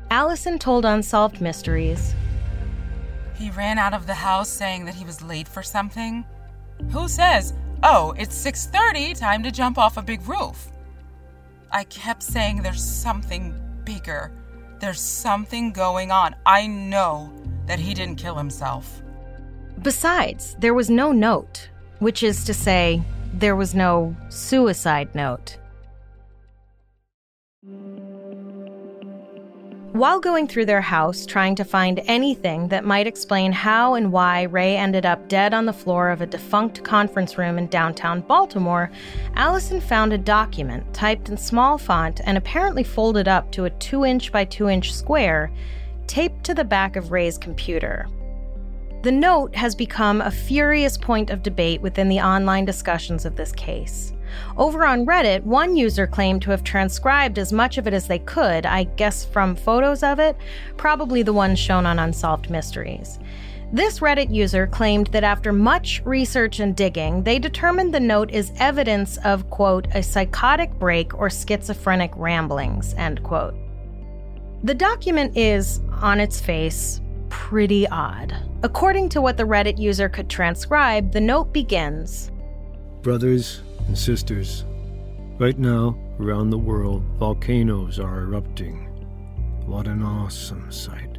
Allison 0.10 0.60
told 0.60 0.86
Unsolved 0.86 1.42
Mysteries. 1.42 2.14
He 3.36 3.50
ran 3.52 3.78
out 3.78 3.94
of 3.94 4.08
the 4.08 4.14
house 4.14 4.50
saying 4.50 4.86
that 4.86 4.96
he 4.96 5.06
was 5.06 5.22
late 5.22 5.48
for 5.48 5.64
something. 5.64 6.26
Who 6.92 7.08
says, 7.08 7.54
"Oh, 7.84 8.14
it's 8.18 8.36
6:30, 8.36 9.14
time 9.14 9.44
to 9.44 9.52
jump 9.52 9.78
off 9.78 9.98
a 9.98 10.02
big 10.02 10.28
roof?" 10.28 10.70
I 11.72 11.86
kept 11.86 12.24
saying 12.24 12.62
there's 12.62 12.84
something 12.84 13.54
bigger. 13.86 14.32
There's 14.82 15.00
something 15.00 15.72
going 15.74 16.10
on. 16.12 16.34
I 16.44 16.66
know 16.66 17.32
that 17.68 17.78
he 17.78 17.94
didn't 17.94 18.16
kill 18.16 18.36
himself. 18.36 19.04
Besides, 19.84 20.56
there 20.58 20.74
was 20.74 20.90
no 20.90 21.12
note, 21.12 21.70
which 22.00 22.24
is 22.24 22.44
to 22.46 22.54
say, 22.56 23.04
there 23.32 23.56
was 23.56 23.76
no 23.76 24.16
suicide 24.30 25.14
note. 25.14 25.58
While 29.94 30.22
going 30.22 30.48
through 30.48 30.68
their 30.68 30.80
house 30.80 31.26
trying 31.26 31.56
to 31.56 31.66
find 31.66 32.02
anything 32.08 32.70
that 32.70 32.86
might 32.86 33.08
explain 33.08 33.52
how 33.52 33.96
and 33.96 34.10
why 34.10 34.44
Rey 34.44 34.78
ended 34.78 35.06
up 35.06 35.28
dead 35.28 35.54
on 35.54 35.66
the 35.66 35.74
floor 35.74 36.12
of 36.12 36.22
a 36.22 36.26
defunct 36.26 36.82
conference 36.82 37.38
room 37.38 37.58
in 37.58 37.68
downtown 37.68 38.22
Baltimore, 38.22 38.90
Allison 39.36 39.82
found 39.82 40.14
a 40.14 40.18
document 40.18 40.94
typed 40.94 41.28
in 41.28 41.36
small 41.36 41.78
font 41.78 42.22
and 42.24 42.38
apparently 42.38 42.86
folded 42.86 43.28
up 43.28 43.52
to 43.52 43.66
a 43.66 43.70
2 43.70 44.06
inch 44.06 44.32
by 44.32 44.46
2 44.46 44.70
inch 44.70 44.94
square 44.94 45.52
taped 46.08 46.46
to 46.46 46.54
the 46.54 46.64
back 46.64 46.96
of 46.96 47.12
Rey's 47.12 47.38
computer. 47.38 48.08
The 49.04 49.12
note 49.12 49.54
has 49.56 49.76
become 49.76 50.22
a 50.22 50.32
furious 50.32 50.98
point 50.98 51.30
of 51.30 51.44
debate 51.44 51.82
within 51.82 52.08
the 52.08 52.22
online 52.22 52.64
discussions 52.64 53.26
of 53.26 53.36
this 53.36 53.52
case. 53.52 54.14
Over 54.58 54.86
on 54.86 55.06
Reddit, 55.06 55.44
one 55.44 55.76
user 55.76 56.08
claimed 56.08 56.42
to 56.44 56.52
have 56.52 56.64
transcribed 56.64 57.40
as 57.40 57.54
much 57.54 57.78
of 57.78 57.88
it 57.88 57.94
as 57.94 58.08
they 58.08 58.20
could, 58.20 58.66
I 58.66 58.84
guess 58.84 59.26
from 59.26 59.56
photos 59.56 60.04
of 60.04 60.20
it, 60.20 60.38
probably 60.78 61.24
the 61.24 61.34
ones 61.34 61.60
shown 61.60 61.86
on 61.86 62.00
Unsolved 62.00 62.50
Mysteries. 62.50 63.20
This 63.74 64.00
Reddit 64.00 64.34
user 64.34 64.68
claimed 64.68 65.08
that 65.08 65.24
after 65.24 65.54
much 65.54 66.02
research 66.04 66.60
and 66.60 66.76
digging, 66.76 67.24
they 67.24 67.40
determined 67.40 67.94
the 67.94 68.02
note 68.02 68.30
is 68.32 68.52
evidence 68.58 69.18
of, 69.20 69.50
quote, 69.50 69.88
a 69.94 70.04
psychotic 70.04 70.72
break 70.78 71.18
or 71.18 71.30
schizophrenic 71.30 72.12
ramblings, 72.18 72.94
end 72.96 73.24
quote. 73.24 73.56
The 74.64 74.74
document 74.76 75.38
is, 75.38 75.80
on 76.02 76.20
its 76.20 76.42
face, 76.42 77.00
pretty 77.30 77.88
odd. 77.88 78.36
According 78.62 79.08
to 79.10 79.22
what 79.22 79.38
the 79.38 79.44
Reddit 79.44 79.80
user 79.80 80.10
could 80.10 80.30
transcribe, 80.30 81.14
the 81.14 81.22
note 81.22 81.54
begins 81.54 82.30
Brothers 83.02 83.62
and 83.88 83.98
sisters, 83.98 84.66
right 85.40 85.58
now, 85.58 85.98
around 86.20 86.50
the 86.50 86.58
world, 86.58 87.04
volcanoes 87.18 88.00
are 88.00 88.22
erupting. 88.22 88.88
What 89.66 89.88
an 89.88 90.04
awesome 90.04 90.72
sight. 90.72 91.18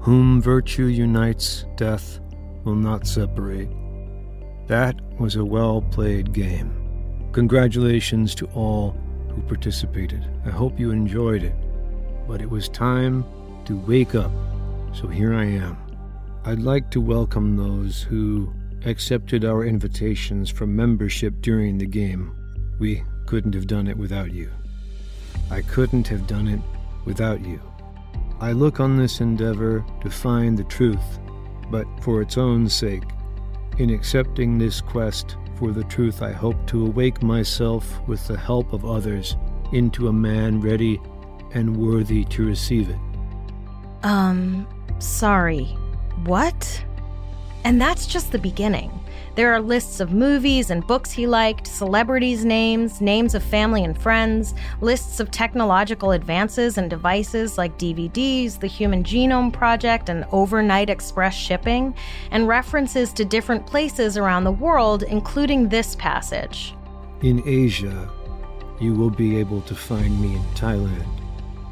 Whom 0.00 0.40
virtue 0.40 0.86
unites, 0.86 1.64
death 1.76 2.20
will 2.64 2.74
not 2.76 3.06
separate. 3.06 3.68
That 4.66 5.00
was 5.18 5.36
a 5.36 5.44
well 5.44 5.82
played 5.82 6.32
game. 6.32 6.74
Congratulations 7.32 8.34
to 8.36 8.46
all 8.54 8.96
who 9.28 9.42
participated. 9.42 10.26
I 10.44 10.50
hope 10.50 10.78
you 10.78 10.90
enjoyed 10.90 11.42
it. 11.42 11.54
But 12.26 12.42
it 12.42 12.50
was 12.50 12.68
time 12.68 13.24
to 13.64 13.76
wake 13.76 14.14
up 14.14 14.32
so 14.92 15.06
here 15.06 15.34
I 15.34 15.44
am. 15.44 15.76
I'd 16.44 16.60
like 16.60 16.90
to 16.90 17.00
welcome 17.00 17.56
those 17.56 18.02
who 18.02 18.52
accepted 18.84 19.44
our 19.44 19.64
invitations 19.64 20.50
for 20.50 20.66
membership 20.66 21.34
during 21.40 21.78
the 21.78 21.86
game. 21.86 22.34
We 22.78 23.02
couldn't 23.26 23.54
have 23.54 23.66
done 23.66 23.86
it 23.86 23.96
without 23.96 24.32
you. 24.32 24.50
I 25.50 25.62
couldn't 25.62 26.08
have 26.08 26.26
done 26.26 26.48
it 26.48 26.60
without 27.04 27.44
you. 27.44 27.60
I 28.40 28.52
look 28.52 28.80
on 28.80 28.96
this 28.96 29.20
endeavor 29.20 29.84
to 30.02 30.10
find 30.10 30.56
the 30.56 30.64
truth, 30.64 31.18
but 31.70 31.86
for 32.02 32.22
its 32.22 32.38
own 32.38 32.68
sake. 32.68 33.04
In 33.78 33.90
accepting 33.90 34.58
this 34.58 34.80
quest 34.80 35.36
for 35.58 35.72
the 35.72 35.84
truth, 35.84 36.22
I 36.22 36.32
hope 36.32 36.66
to 36.68 36.86
awake 36.86 37.22
myself 37.22 38.00
with 38.06 38.26
the 38.26 38.36
help 38.36 38.72
of 38.72 38.84
others 38.84 39.36
into 39.72 40.08
a 40.08 40.12
man 40.12 40.60
ready 40.60 41.00
and 41.52 41.76
worthy 41.76 42.24
to 42.26 42.46
receive 42.46 42.90
it. 42.90 42.98
Um, 44.02 44.66
Sorry. 44.98 45.64
What? 46.24 46.84
And 47.68 47.78
that's 47.78 48.06
just 48.06 48.32
the 48.32 48.38
beginning. 48.38 48.90
There 49.34 49.52
are 49.52 49.60
lists 49.60 50.00
of 50.00 50.10
movies 50.10 50.70
and 50.70 50.86
books 50.86 51.10
he 51.10 51.26
liked, 51.26 51.66
celebrities' 51.66 52.42
names, 52.42 53.02
names 53.02 53.34
of 53.34 53.42
family 53.42 53.84
and 53.84 53.96
friends, 53.96 54.54
lists 54.80 55.20
of 55.20 55.30
technological 55.30 56.12
advances 56.12 56.78
and 56.78 56.88
devices 56.88 57.58
like 57.58 57.76
DVDs, 57.76 58.58
the 58.58 58.66
Human 58.66 59.04
Genome 59.04 59.52
Project, 59.52 60.08
and 60.08 60.24
overnight 60.32 60.88
express 60.88 61.34
shipping, 61.34 61.94
and 62.30 62.48
references 62.48 63.12
to 63.12 63.22
different 63.26 63.66
places 63.66 64.16
around 64.16 64.44
the 64.44 64.50
world, 64.50 65.02
including 65.02 65.68
this 65.68 65.94
passage. 65.96 66.74
In 67.20 67.46
Asia, 67.46 68.10
you 68.80 68.94
will 68.94 69.10
be 69.10 69.36
able 69.36 69.60
to 69.60 69.74
find 69.74 70.18
me 70.22 70.36
in 70.36 70.44
Thailand. 70.54 71.20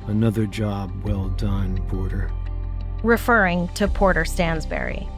Another 0.08 0.44
job 0.44 0.92
well 1.04 1.30
done, 1.30 1.82
Porter. 1.88 2.30
Referring 3.02 3.68
to 3.68 3.88
Porter 3.88 4.24
Stansberry. 4.24 5.08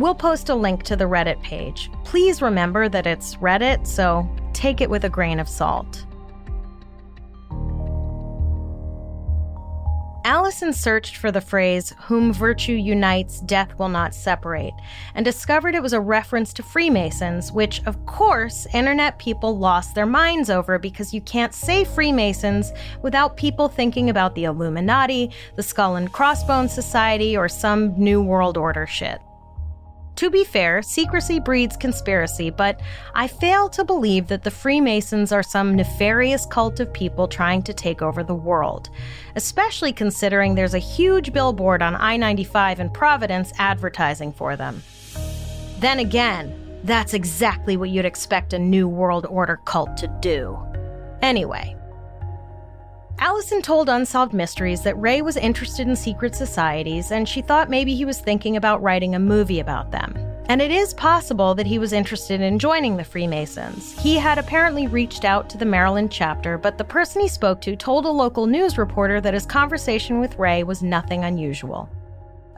We'll 0.00 0.14
post 0.14 0.48
a 0.48 0.54
link 0.54 0.82
to 0.84 0.96
the 0.96 1.04
Reddit 1.04 1.42
page. 1.42 1.90
Please 2.04 2.40
remember 2.40 2.88
that 2.88 3.06
it's 3.06 3.36
Reddit, 3.36 3.86
so 3.86 4.26
take 4.54 4.80
it 4.80 4.88
with 4.88 5.04
a 5.04 5.10
grain 5.10 5.38
of 5.38 5.46
salt. 5.46 6.06
Allison 10.24 10.72
searched 10.72 11.16
for 11.16 11.30
the 11.30 11.42
phrase, 11.42 11.94
whom 12.00 12.32
virtue 12.32 12.72
unites, 12.72 13.40
death 13.40 13.78
will 13.78 13.90
not 13.90 14.14
separate, 14.14 14.72
and 15.14 15.22
discovered 15.22 15.74
it 15.74 15.82
was 15.82 15.92
a 15.92 16.00
reference 16.00 16.54
to 16.54 16.62
Freemasons, 16.62 17.52
which, 17.52 17.82
of 17.84 18.06
course, 18.06 18.66
internet 18.72 19.18
people 19.18 19.58
lost 19.58 19.94
their 19.94 20.06
minds 20.06 20.48
over 20.48 20.78
because 20.78 21.12
you 21.12 21.20
can't 21.20 21.52
say 21.52 21.84
Freemasons 21.84 22.72
without 23.02 23.36
people 23.36 23.68
thinking 23.68 24.08
about 24.08 24.34
the 24.34 24.44
Illuminati, 24.44 25.30
the 25.56 25.62
Skull 25.62 25.96
and 25.96 26.10
Crossbones 26.10 26.72
Society, 26.72 27.36
or 27.36 27.50
some 27.50 27.92
New 28.02 28.22
World 28.22 28.56
Order 28.56 28.86
shit. 28.86 29.20
To 30.20 30.28
be 30.28 30.44
fair, 30.44 30.82
secrecy 30.82 31.40
breeds 31.40 31.78
conspiracy, 31.78 32.50
but 32.50 32.78
I 33.14 33.26
fail 33.26 33.70
to 33.70 33.82
believe 33.82 34.26
that 34.26 34.44
the 34.44 34.50
Freemasons 34.50 35.32
are 35.32 35.42
some 35.42 35.74
nefarious 35.74 36.44
cult 36.44 36.78
of 36.78 36.92
people 36.92 37.26
trying 37.26 37.62
to 37.62 37.72
take 37.72 38.02
over 38.02 38.22
the 38.22 38.34
world, 38.34 38.90
especially 39.34 39.94
considering 39.94 40.54
there's 40.54 40.74
a 40.74 40.78
huge 40.78 41.32
billboard 41.32 41.80
on 41.80 41.94
I 41.94 42.18
95 42.18 42.80
in 42.80 42.90
Providence 42.90 43.50
advertising 43.58 44.34
for 44.34 44.56
them. 44.56 44.82
Then 45.78 46.00
again, 46.00 46.80
that's 46.84 47.14
exactly 47.14 47.78
what 47.78 47.88
you'd 47.88 48.04
expect 48.04 48.52
a 48.52 48.58
New 48.58 48.88
World 48.88 49.24
Order 49.24 49.56
cult 49.64 49.96
to 49.96 50.18
do. 50.20 50.58
Anyway, 51.22 51.74
Allison 53.22 53.60
told 53.60 53.90
Unsolved 53.90 54.32
Mysteries 54.32 54.80
that 54.80 54.98
Rey 54.98 55.20
was 55.20 55.36
interested 55.36 55.86
in 55.86 55.94
secret 55.94 56.34
societies 56.34 57.12
and 57.12 57.28
she 57.28 57.42
thought 57.42 57.68
maybe 57.68 57.94
he 57.94 58.06
was 58.06 58.18
thinking 58.18 58.56
about 58.56 58.82
writing 58.82 59.14
a 59.14 59.18
movie 59.18 59.60
about 59.60 59.90
them. 59.90 60.16
And 60.46 60.62
it 60.62 60.70
is 60.70 60.94
possible 60.94 61.54
that 61.54 61.66
he 61.66 61.78
was 61.78 61.92
interested 61.92 62.40
in 62.40 62.58
joining 62.58 62.96
the 62.96 63.04
Freemasons. 63.04 63.92
He 64.00 64.16
had 64.16 64.38
apparently 64.38 64.86
reached 64.86 65.26
out 65.26 65.50
to 65.50 65.58
the 65.58 65.66
Maryland 65.66 66.10
chapter, 66.10 66.56
but 66.56 66.78
the 66.78 66.84
person 66.84 67.20
he 67.20 67.28
spoke 67.28 67.60
to 67.60 67.76
told 67.76 68.06
a 68.06 68.10
local 68.10 68.46
news 68.46 68.78
reporter 68.78 69.20
that 69.20 69.34
his 69.34 69.44
conversation 69.44 70.18
with 70.18 70.38
Rey 70.38 70.62
was 70.62 70.82
nothing 70.82 71.22
unusual. 71.22 71.90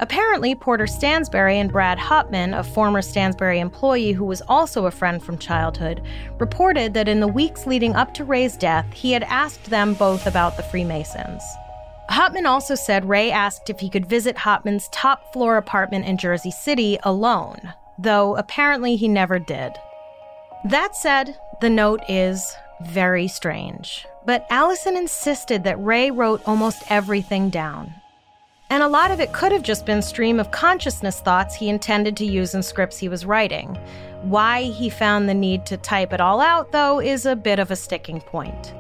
Apparently, 0.03 0.57
Porter 0.57 0.87
Stansberry 0.87 1.55
and 1.61 1.71
Brad 1.71 1.97
Hupman, 1.97 2.59
a 2.59 2.65
former 2.65 3.03
Stansberry 3.03 3.61
employee 3.61 4.11
who 4.11 4.25
was 4.25 4.43
also 4.49 4.87
a 4.87 4.91
friend 4.91 5.23
from 5.23 5.39
childhood, 5.39 6.03
reported 6.41 6.93
that 6.95 7.09
in 7.09 7.21
the 7.21 7.29
weeks 7.29 7.69
leading 7.69 7.95
up 7.95 8.13
to 8.15 8.25
Rey's 8.25 8.57
death, 8.57 8.93
he 8.93 9.13
had 9.13 9.23
asked 9.23 9.67
them 9.67 9.95
both 9.95 10.27
about 10.27 10.57
the 10.57 10.65
Freemasons. 10.65 11.45
Hupman 12.11 12.47
also 12.47 12.75
said 12.75 13.09
Rey 13.09 13.31
asked 13.31 13.71
if 13.71 13.79
he 13.79 13.89
could 13.89 14.05
visit 14.05 14.35
Hupman's 14.35 14.89
top 14.89 15.33
floor 15.33 15.57
apartment 15.57 16.05
in 16.05 16.19
Jersey 16.19 16.51
City 16.51 16.99
alone, 17.05 17.73
though 17.97 18.35
apparently 18.35 18.97
he 18.97 19.07
never 19.07 19.39
did. 19.39 19.73
That 20.65 20.97
said, 20.97 21.39
the 21.61 21.71
note 21.71 22.01
is 22.09 22.57
very 22.81 23.29
strange. 23.29 24.05
But 24.27 24.49
Allison 24.51 24.97
insisted 24.97 25.63
that 25.63 25.81
Ray 25.81 26.11
wrote 26.11 26.43
almost 26.45 26.83
everything 26.91 27.51
down, 27.51 27.95
and 28.73 28.83
a 28.83 28.89
lot 28.89 29.11
of 29.11 29.21
it 29.21 29.35
could 29.35 29.53
have 29.53 29.63
just 29.63 29.85
been 29.85 30.01
stream 30.01 30.41
of 30.41 30.51
consciousness 30.51 31.21
thoughts 31.21 31.55
he 31.55 31.69
intended 31.69 32.17
to 32.17 32.25
use 32.25 32.55
in 32.55 32.63
scripts 32.63 32.97
he 32.97 33.07
was 33.07 33.27
writing. 33.27 33.79
Why 34.23 34.63
he 34.63 34.89
found 34.89 35.29
the 35.29 35.35
need 35.35 35.67
to 35.67 35.77
type 35.77 36.15
it 36.15 36.23
all 36.23 36.41
out, 36.41 36.73
though, 36.73 36.99
is 36.99 37.27
a 37.27 37.37
bit 37.37 37.59
of 37.59 37.71
a 37.71 37.77
sticking 37.77 38.23
point. 38.23 38.73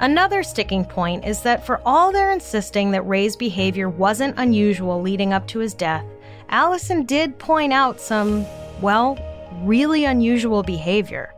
Another 0.00 0.42
sticking 0.42 0.84
point 0.84 1.24
is 1.24 1.42
that 1.42 1.64
for 1.64 1.80
all 1.86 2.10
their 2.10 2.32
insisting 2.32 2.90
that 2.90 3.06
Rey's 3.06 3.36
behavior 3.36 3.88
wasn't 3.88 4.36
unusual 4.36 5.00
leading 5.00 5.32
up 5.32 5.46
to 5.46 5.60
his 5.60 5.74
death, 5.74 6.04
Allison 6.48 7.04
did 7.04 7.38
point 7.38 7.72
out 7.72 8.00
some, 8.00 8.44
well, 8.80 9.16
really 9.62 10.06
unusual 10.06 10.64
behavior. 10.64 11.32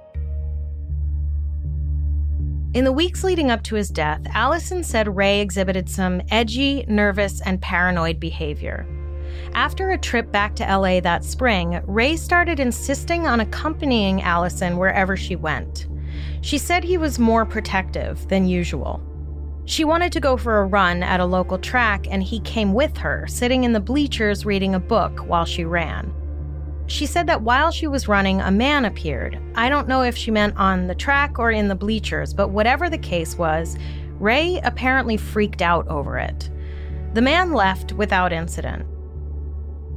In 2.76 2.84
the 2.84 2.92
weeks 2.92 3.24
leading 3.24 3.50
up 3.50 3.62
to 3.62 3.74
his 3.74 3.88
death, 3.88 4.20
Allison 4.34 4.84
said 4.84 5.16
Rey 5.16 5.40
exhibited 5.40 5.88
some 5.88 6.20
edgy, 6.30 6.84
nervous, 6.86 7.40
and 7.40 7.58
paranoid 7.58 8.20
behavior. 8.20 8.86
After 9.54 9.92
a 9.92 9.98
trip 9.98 10.30
back 10.30 10.54
to 10.56 10.76
LA 10.76 11.00
that 11.00 11.24
spring, 11.24 11.80
Rey 11.86 12.16
started 12.16 12.60
insisting 12.60 13.26
on 13.26 13.40
accompanying 13.40 14.20
Allison 14.20 14.76
wherever 14.76 15.16
she 15.16 15.36
went. 15.36 15.86
She 16.42 16.58
said 16.58 16.84
he 16.84 16.98
was 16.98 17.18
more 17.18 17.46
protective 17.46 18.28
than 18.28 18.46
usual. 18.46 19.00
She 19.64 19.84
wanted 19.84 20.12
to 20.12 20.20
go 20.20 20.36
for 20.36 20.60
a 20.60 20.66
run 20.66 21.02
at 21.02 21.20
a 21.20 21.24
local 21.24 21.56
track, 21.56 22.06
and 22.10 22.22
he 22.22 22.40
came 22.40 22.74
with 22.74 22.94
her, 22.98 23.26
sitting 23.26 23.64
in 23.64 23.72
the 23.72 23.80
bleachers 23.80 24.44
reading 24.44 24.74
a 24.74 24.80
book 24.80 25.20
while 25.20 25.46
she 25.46 25.64
ran. 25.64 26.12
She 26.86 27.06
said 27.06 27.26
that 27.26 27.42
while 27.42 27.70
she 27.70 27.86
was 27.86 28.08
running, 28.08 28.40
a 28.40 28.50
man 28.50 28.84
appeared. 28.84 29.38
I 29.54 29.68
don't 29.68 29.88
know 29.88 30.02
if 30.02 30.16
she 30.16 30.30
meant 30.30 30.56
on 30.56 30.86
the 30.86 30.94
track 30.94 31.38
or 31.38 31.50
in 31.50 31.68
the 31.68 31.74
bleachers, 31.74 32.32
but 32.32 32.48
whatever 32.48 32.88
the 32.88 32.98
case 32.98 33.36
was, 33.36 33.76
Rey 34.20 34.60
apparently 34.62 35.16
freaked 35.16 35.62
out 35.62 35.86
over 35.88 36.18
it. 36.18 36.48
The 37.14 37.22
man 37.22 37.52
left 37.52 37.92
without 37.92 38.32
incident. 38.32 38.86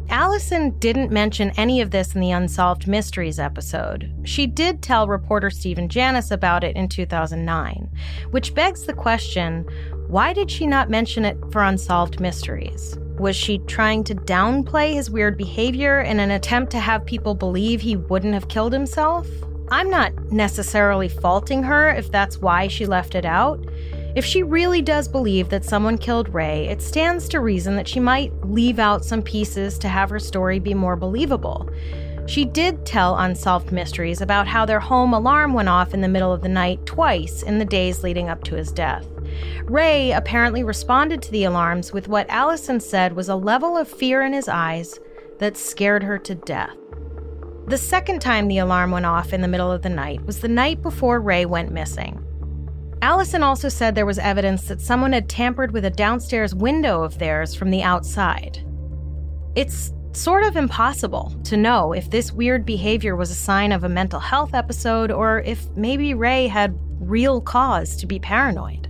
Allison 0.09 0.71
didn't 0.79 1.11
mention 1.11 1.51
any 1.51 1.81
of 1.81 1.91
this 1.91 2.15
in 2.15 2.21
the 2.21 2.31
Unsolved 2.31 2.87
Mysteries 2.87 3.37
episode. 3.37 4.11
She 4.23 4.47
did 4.47 4.81
tell 4.81 5.07
reporter 5.07 5.51
Stephen 5.51 5.87
Janis 5.87 6.31
about 6.31 6.63
it 6.63 6.75
in 6.75 6.89
2009, 6.89 7.89
which 8.31 8.55
begs 8.55 8.85
the 8.85 8.93
question 8.93 9.67
why 10.07 10.33
did 10.33 10.49
she 10.49 10.65
not 10.65 10.89
mention 10.89 11.23
it 11.25 11.37
for 11.51 11.61
Unsolved 11.61 12.19
Mysteries? 12.19 12.97
Was 13.19 13.35
she 13.35 13.57
trying 13.59 14.05
to 14.05 14.15
downplay 14.15 14.93
his 14.93 15.11
weird 15.11 15.37
behavior 15.37 15.99
in 15.99 16.21
an 16.21 16.31
attempt 16.31 16.71
to 16.71 16.79
have 16.79 17.05
people 17.05 17.35
believe 17.35 17.81
he 17.81 17.97
wouldn't 17.97 18.33
have 18.33 18.47
killed 18.47 18.71
himself? 18.71 19.27
I'm 19.69 19.89
not 19.89 20.31
necessarily 20.31 21.09
faulting 21.09 21.61
her 21.63 21.89
if 21.89 22.09
that's 22.09 22.39
why 22.39 22.67
she 22.67 22.85
left 22.85 23.15
it 23.15 23.25
out. 23.25 23.59
If 24.15 24.23
she 24.23 24.41
really 24.41 24.81
does 24.81 25.09
believe 25.09 25.49
that 25.49 25.65
someone 25.65 25.97
killed 25.97 26.33
Rey, 26.33 26.69
it 26.69 26.81
stands 26.81 27.27
to 27.29 27.41
reason 27.41 27.75
that 27.75 27.89
she 27.89 27.99
might 27.99 28.31
leave 28.45 28.79
out 28.79 29.03
some 29.03 29.21
pieces 29.21 29.77
to 29.79 29.89
have 29.89 30.09
her 30.09 30.19
story 30.19 30.57
be 30.57 30.73
more 30.73 30.95
believable. 30.95 31.69
She 32.25 32.45
did 32.45 32.85
tell 32.85 33.17
Unsolved 33.17 33.73
Mysteries 33.73 34.21
about 34.21 34.47
how 34.47 34.65
their 34.65 34.79
home 34.79 35.13
alarm 35.13 35.53
went 35.53 35.67
off 35.67 35.93
in 35.93 35.99
the 35.99 36.07
middle 36.07 36.31
of 36.31 36.41
the 36.41 36.47
night 36.47 36.85
twice 36.85 37.43
in 37.43 37.59
the 37.59 37.65
days 37.65 38.01
leading 38.01 38.29
up 38.29 38.45
to 38.45 38.55
his 38.55 38.71
death. 38.71 39.05
Rey 39.65 40.11
apparently 40.11 40.63
responded 40.63 41.21
to 41.21 41.31
the 41.31 41.43
alarms 41.43 41.93
with 41.93 42.07
what 42.07 42.29
Allison 42.29 42.79
said 42.79 43.15
was 43.15 43.29
a 43.29 43.35
level 43.35 43.77
of 43.77 43.87
fear 43.87 44.23
in 44.23 44.33
his 44.33 44.47
eyes 44.47 44.99
that 45.39 45.57
scared 45.57 46.03
her 46.03 46.17
to 46.19 46.35
death. 46.35 46.75
The 47.67 47.77
second 47.77 48.19
time 48.19 48.47
the 48.47 48.57
alarm 48.57 48.91
went 48.91 49.05
off 49.05 49.31
in 49.31 49.41
the 49.41 49.47
middle 49.47 49.71
of 49.71 49.83
the 49.83 49.89
night 49.89 50.25
was 50.25 50.39
the 50.39 50.47
night 50.47 50.81
before 50.81 51.21
Rey 51.21 51.45
went 51.45 51.71
missing. 51.71 52.25
Allison 53.01 53.43
also 53.43 53.69
said 53.69 53.95
there 53.95 54.05
was 54.05 54.19
evidence 54.19 54.63
that 54.67 54.81
someone 54.81 55.13
had 55.13 55.29
tampered 55.29 55.71
with 55.71 55.85
a 55.85 55.89
downstairs 55.89 56.53
window 56.53 57.03
of 57.03 57.19
theirs 57.19 57.55
from 57.55 57.69
the 57.69 57.83
outside. 57.83 58.65
It's 59.55 59.93
sort 60.11 60.43
of 60.43 60.57
impossible 60.57 61.39
to 61.45 61.55
know 61.55 61.93
if 61.93 62.09
this 62.09 62.31
weird 62.31 62.65
behavior 62.65 63.15
was 63.15 63.31
a 63.31 63.35
sign 63.35 63.71
of 63.71 63.83
a 63.83 63.89
mental 63.89 64.19
health 64.19 64.53
episode 64.53 65.11
or 65.11 65.41
if 65.41 65.69
maybe 65.75 66.13
Rey 66.13 66.47
had 66.47 66.77
real 66.99 67.39
cause 67.39 67.95
to 67.97 68.07
be 68.07 68.19
paranoid. 68.19 68.88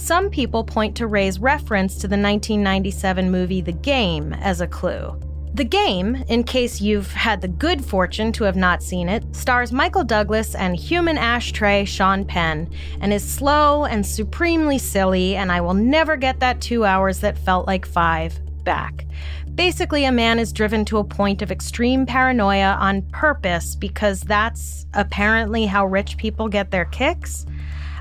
Some 0.00 0.30
people 0.30 0.64
point 0.64 0.96
to 0.96 1.06
Rey's 1.06 1.38
reference 1.38 1.92
to 1.96 2.08
the 2.08 2.16
1997 2.16 3.30
movie 3.30 3.60
The 3.60 3.70
Game 3.70 4.32
as 4.32 4.62
a 4.62 4.66
clue. 4.66 5.14
The 5.52 5.62
Game, 5.62 6.24
in 6.26 6.42
case 6.42 6.80
you've 6.80 7.12
had 7.12 7.42
the 7.42 7.48
good 7.48 7.84
fortune 7.84 8.32
to 8.32 8.44
have 8.44 8.56
not 8.56 8.82
seen 8.82 9.10
it, 9.10 9.22
stars 9.36 9.72
Michael 9.72 10.02
Douglas 10.02 10.54
and 10.54 10.74
human 10.74 11.18
ashtray 11.18 11.84
Sean 11.84 12.24
Penn, 12.24 12.70
and 13.02 13.12
is 13.12 13.22
slow 13.22 13.84
and 13.84 14.04
supremely 14.04 14.78
silly, 14.78 15.36
and 15.36 15.52
I 15.52 15.60
will 15.60 15.74
never 15.74 16.16
get 16.16 16.40
that 16.40 16.62
two 16.62 16.84
hours 16.84 17.20
that 17.20 17.38
felt 17.38 17.66
like 17.66 17.84
five 17.84 18.40
back. 18.64 19.04
Basically, 19.54 20.06
a 20.06 20.12
man 20.12 20.38
is 20.38 20.52
driven 20.52 20.86
to 20.86 20.98
a 20.98 21.04
point 21.04 21.42
of 21.42 21.52
extreme 21.52 22.06
paranoia 22.06 22.78
on 22.80 23.02
purpose 23.02 23.76
because 23.76 24.22
that's 24.22 24.86
apparently 24.94 25.66
how 25.66 25.84
rich 25.86 26.16
people 26.16 26.48
get 26.48 26.70
their 26.70 26.86
kicks. 26.86 27.44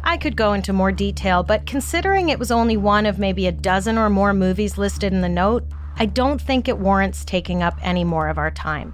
I 0.04 0.18
could 0.18 0.36
go 0.36 0.54
into 0.54 0.74
more 0.74 0.92
detail, 0.92 1.44
but 1.44 1.66
considering 1.66 2.30
it 2.30 2.40
was 2.40 2.52
only 2.52 2.78
one 2.78 3.06
of 3.06 3.20
maybe 3.20 3.48
a 3.48 3.52
dozen 3.52 3.98
or 3.98 4.10
more 4.10 4.34
movies 4.34 4.78
listed 4.78 5.14
in 5.14 5.22
the 5.22 5.30
note, 5.30 5.66
I 5.98 6.06
don't 6.06 6.42
think 6.42 6.68
it 6.68 6.80
warrants 6.80 7.26
taking 7.26 7.62
up 7.62 7.78
any 7.82 8.04
more 8.04 8.30
of 8.30 8.38
our 8.38 8.52
time. 8.52 8.94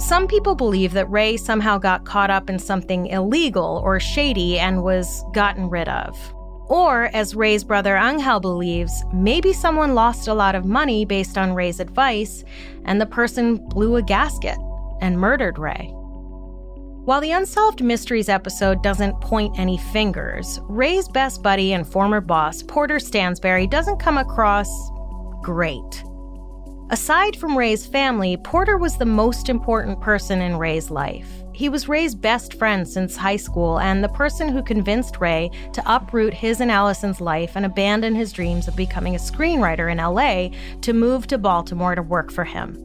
Some 0.00 0.26
people 0.26 0.54
believe 0.54 0.92
that 0.92 1.10
Rey 1.10 1.36
somehow 1.36 1.78
got 1.78 2.04
caught 2.04 2.30
up 2.30 2.50
in 2.50 2.58
something 2.58 3.06
illegal 3.06 3.80
or 3.84 3.98
shady 4.00 4.58
and 4.58 4.82
was 4.82 5.24
gotten 5.32 5.70
rid 5.70 5.88
of. 5.88 6.16
Or, 6.66 7.10
as 7.12 7.34
Rey's 7.34 7.62
brother 7.62 7.96
Angel 7.96 8.40
believes, 8.40 9.04
maybe 9.12 9.52
someone 9.52 9.94
lost 9.94 10.28
a 10.28 10.34
lot 10.34 10.54
of 10.54 10.64
money 10.64 11.04
based 11.04 11.36
on 11.36 11.54
Rey's 11.54 11.78
advice, 11.78 12.44
and 12.84 13.00
the 13.00 13.06
person 13.06 13.56
blew 13.56 13.96
a 13.96 14.02
gasket 14.02 14.58
and 15.00 15.18
murdered 15.18 15.58
Rey. 15.58 15.94
While 17.04 17.20
the 17.20 17.32
Unsolved 17.32 17.84
Mysteries 17.84 18.30
episode 18.30 18.82
doesn't 18.82 19.20
point 19.20 19.58
any 19.58 19.76
fingers, 19.76 20.58
Rey's 20.62 21.06
best 21.06 21.42
buddy 21.42 21.74
and 21.74 21.86
former 21.86 22.22
boss, 22.22 22.62
Porter 22.62 22.96
Stansberry, 22.96 23.68
doesn't 23.68 23.98
come 23.98 24.16
across 24.16 24.70
great. 25.42 26.02
Aside 26.88 27.36
from 27.36 27.58
Rey's 27.58 27.84
family, 27.84 28.38
Porter 28.38 28.78
was 28.78 28.96
the 28.96 29.04
most 29.04 29.50
important 29.50 30.00
person 30.00 30.40
in 30.40 30.56
Rey's 30.56 30.90
life. 30.90 31.28
He 31.52 31.68
was 31.68 31.90
Rey's 31.90 32.14
best 32.14 32.54
friend 32.54 32.88
since 32.88 33.16
high 33.16 33.36
school 33.36 33.80
and 33.80 34.02
the 34.02 34.08
person 34.08 34.48
who 34.48 34.62
convinced 34.62 35.20
Rey 35.20 35.50
to 35.74 35.82
uproot 35.84 36.32
his 36.32 36.62
and 36.62 36.70
Allison's 36.70 37.20
life 37.20 37.52
and 37.54 37.66
abandon 37.66 38.14
his 38.14 38.32
dreams 38.32 38.66
of 38.66 38.76
becoming 38.76 39.14
a 39.14 39.18
screenwriter 39.18 39.92
in 39.92 39.98
LA 39.98 40.56
to 40.80 40.94
move 40.94 41.26
to 41.26 41.36
Baltimore 41.36 41.94
to 41.94 42.02
work 42.02 42.32
for 42.32 42.44
him. 42.44 42.83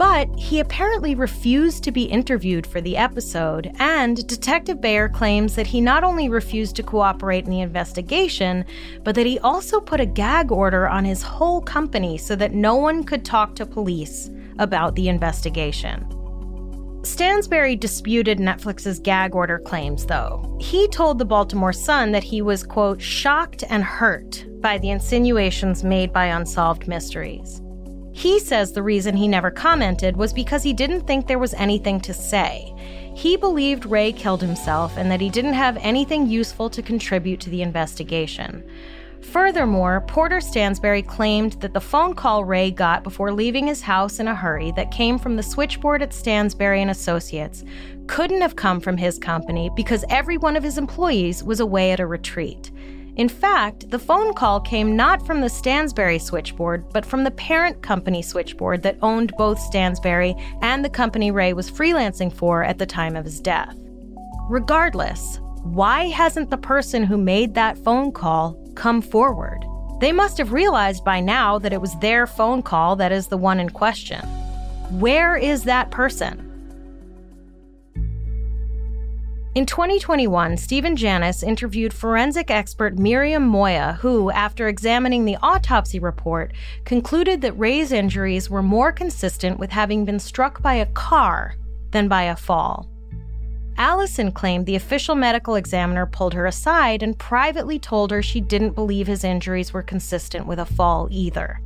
But 0.00 0.34
he 0.34 0.60
apparently 0.60 1.14
refused 1.14 1.84
to 1.84 1.92
be 1.92 2.04
interviewed 2.04 2.66
for 2.66 2.80
the 2.80 2.96
episode, 2.96 3.70
and 3.78 4.26
Detective 4.26 4.80
Bayer 4.80 5.10
claims 5.10 5.54
that 5.56 5.66
he 5.66 5.82
not 5.82 6.04
only 6.04 6.30
refused 6.30 6.76
to 6.76 6.82
cooperate 6.82 7.44
in 7.44 7.50
the 7.50 7.60
investigation, 7.60 8.64
but 9.04 9.14
that 9.14 9.26
he 9.26 9.38
also 9.40 9.78
put 9.78 10.00
a 10.00 10.06
gag 10.06 10.50
order 10.50 10.88
on 10.88 11.04
his 11.04 11.20
whole 11.20 11.60
company 11.60 12.16
so 12.16 12.34
that 12.34 12.54
no 12.54 12.76
one 12.76 13.04
could 13.04 13.26
talk 13.26 13.54
to 13.56 13.66
police 13.66 14.30
about 14.58 14.94
the 14.94 15.10
investigation. 15.10 16.02
Stansberry 17.02 17.78
disputed 17.78 18.38
Netflix's 18.38 19.00
gag 19.00 19.34
order 19.34 19.58
claims, 19.58 20.06
though. 20.06 20.56
He 20.62 20.88
told 20.88 21.18
the 21.18 21.26
Baltimore 21.26 21.74
Sun 21.74 22.12
that 22.12 22.24
he 22.24 22.40
was, 22.40 22.62
quote, 22.62 23.02
shocked 23.02 23.64
and 23.68 23.84
hurt 23.84 24.46
by 24.62 24.78
the 24.78 24.88
insinuations 24.88 25.84
made 25.84 26.10
by 26.10 26.24
Unsolved 26.24 26.88
Mysteries. 26.88 27.60
He 28.20 28.38
says 28.38 28.72
the 28.72 28.82
reason 28.82 29.16
he 29.16 29.26
never 29.26 29.50
commented 29.50 30.14
was 30.14 30.34
because 30.34 30.62
he 30.62 30.74
didn't 30.74 31.06
think 31.06 31.26
there 31.26 31.38
was 31.38 31.54
anything 31.54 31.98
to 32.02 32.12
say. 32.12 32.74
He 33.16 33.34
believed 33.34 33.86
Rey 33.86 34.12
killed 34.12 34.42
himself 34.42 34.98
and 34.98 35.10
that 35.10 35.22
he 35.22 35.30
didn't 35.30 35.54
have 35.54 35.78
anything 35.80 36.26
useful 36.26 36.68
to 36.68 36.82
contribute 36.82 37.40
to 37.40 37.48
the 37.48 37.62
investigation. 37.62 38.62
Furthermore, 39.22 40.04
Porter 40.06 40.36
Stansberry 40.36 41.00
claimed 41.06 41.54
that 41.62 41.72
the 41.72 41.80
phone 41.80 42.12
call 42.12 42.44
Rey 42.44 42.70
got 42.70 43.02
before 43.02 43.32
leaving 43.32 43.66
his 43.66 43.80
house 43.80 44.20
in 44.20 44.28
a 44.28 44.34
hurry 44.34 44.70
that 44.72 44.90
came 44.90 45.18
from 45.18 45.36
the 45.36 45.42
switchboard 45.42 46.02
at 46.02 46.10
Stansberry 46.10 46.82
and 46.82 46.90
Associates 46.90 47.64
couldn't 48.06 48.42
have 48.42 48.54
come 48.54 48.80
from 48.80 48.98
his 48.98 49.18
company 49.18 49.70
because 49.74 50.04
every 50.10 50.36
one 50.36 50.58
of 50.58 50.62
his 50.62 50.76
employees 50.76 51.42
was 51.42 51.60
away 51.60 51.90
at 51.90 52.00
a 52.00 52.06
retreat. 52.06 52.70
In 53.20 53.28
fact, 53.28 53.90
the 53.90 53.98
phone 53.98 54.32
call 54.32 54.60
came 54.62 54.96
not 54.96 55.26
from 55.26 55.42
the 55.42 55.48
Stansberry 55.48 56.18
switchboard, 56.18 56.90
but 56.90 57.04
from 57.04 57.22
the 57.22 57.30
parent 57.30 57.82
company 57.82 58.22
switchboard 58.22 58.82
that 58.82 58.96
owned 59.02 59.34
both 59.36 59.58
Stansberry 59.58 60.32
and 60.62 60.82
the 60.82 60.88
company 60.88 61.30
Rey 61.30 61.52
was 61.52 61.70
freelancing 61.70 62.32
for 62.32 62.64
at 62.64 62.78
the 62.78 62.86
time 62.86 63.16
of 63.16 63.26
his 63.26 63.38
death. 63.38 63.76
Regardless, 64.48 65.38
why 65.64 66.04
hasn't 66.04 66.48
the 66.48 66.56
person 66.56 67.04
who 67.04 67.18
made 67.18 67.52
that 67.52 67.76
phone 67.76 68.10
call 68.10 68.56
come 68.74 69.02
forward? 69.02 69.66
They 70.00 70.12
must 70.12 70.38
have 70.38 70.54
realized 70.54 71.04
by 71.04 71.20
now 71.20 71.58
that 71.58 71.74
it 71.74 71.80
was 71.82 71.98
their 71.98 72.26
phone 72.26 72.62
call 72.62 72.96
that 72.96 73.12
is 73.12 73.26
the 73.26 73.36
one 73.36 73.60
in 73.60 73.68
question. 73.68 74.24
Where 74.98 75.36
is 75.36 75.64
that 75.64 75.90
person? 75.90 76.49
In 79.52 79.66
2021, 79.66 80.56
Stephen 80.56 80.94
Janis 80.94 81.42
interviewed 81.42 81.92
forensic 81.92 82.52
expert 82.52 83.00
Miriam 83.00 83.42
Moya, 83.42 83.98
who, 84.00 84.30
after 84.30 84.68
examining 84.68 85.24
the 85.24 85.38
autopsy 85.42 85.98
report, 85.98 86.52
concluded 86.84 87.40
that 87.40 87.58
Rey's 87.58 87.90
injuries 87.90 88.48
were 88.48 88.62
more 88.62 88.92
consistent 88.92 89.58
with 89.58 89.70
having 89.70 90.04
been 90.04 90.20
struck 90.20 90.62
by 90.62 90.74
a 90.74 90.86
car 90.86 91.56
than 91.90 92.06
by 92.06 92.22
a 92.22 92.36
fall. 92.36 92.88
Allison 93.76 94.30
claimed 94.30 94.66
the 94.66 94.76
official 94.76 95.16
medical 95.16 95.56
examiner 95.56 96.06
pulled 96.06 96.34
her 96.34 96.46
aside 96.46 97.02
and 97.02 97.18
privately 97.18 97.80
told 97.80 98.12
her 98.12 98.22
she 98.22 98.40
didn't 98.40 98.76
believe 98.76 99.08
his 99.08 99.24
injuries 99.24 99.72
were 99.72 99.82
consistent 99.82 100.46
with 100.46 100.60
a 100.60 100.64
fall 100.64 101.08
either. 101.10 101.60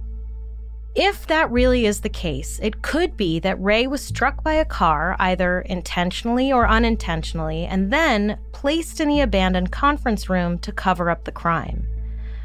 If 0.95 1.27
that 1.27 1.51
really 1.51 1.87
is 1.87 2.03
the 2.03 2.09
case, 2.09 2.61
it 2.63 2.83
could 2.83 3.17
be 3.17 3.41
that 3.41 3.61
Rey 3.61 3.89
was 3.89 4.01
struck 4.01 4.45
by 4.45 4.53
a 4.55 4.65
car, 4.65 5.17
either 5.19 5.63
intentionally 5.63 6.53
or 6.53 6.69
unintentionally, 6.69 7.65
and 7.65 7.93
then 7.93 8.39
placed 8.53 9.01
in 9.01 9.09
the 9.09 9.21
abandoned 9.21 9.73
conference 9.73 10.31
room 10.31 10.57
to 10.61 10.71
cover 10.71 11.11
up 11.11 11.25
the 11.25 11.33
crime. 11.33 11.89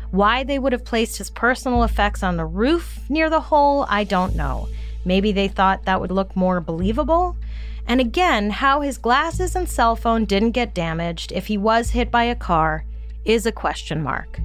Why 0.09 0.43
they 0.43 0.57
would 0.57 0.71
have 0.71 0.83
placed 0.83 1.19
his 1.19 1.29
personal 1.29 1.83
effects 1.83 2.23
on 2.23 2.37
the 2.37 2.45
roof 2.45 3.07
near 3.07 3.29
the 3.29 3.39
hole, 3.39 3.85
I 3.87 4.03
don't 4.03 4.35
know. 4.35 4.67
Maybe 5.05 5.31
they 5.31 5.47
thought 5.47 5.85
that 5.85 6.01
would 6.01 6.11
look 6.11 6.35
more 6.35 6.59
believable. 6.59 7.37
And 7.85 8.01
again, 8.01 8.49
how 8.49 8.81
his 8.81 8.97
glasses 8.97 9.55
and 9.55 9.69
cell 9.69 9.95
phone 9.95 10.25
didn't 10.25 10.51
get 10.51 10.73
damaged 10.73 11.31
if 11.31 11.45
he 11.45 11.57
was 11.59 11.91
hit 11.91 12.09
by 12.09 12.23
a 12.23 12.35
car 12.35 12.83
is 13.25 13.45
a 13.45 13.51
question 13.51 14.01
mark. 14.01 14.39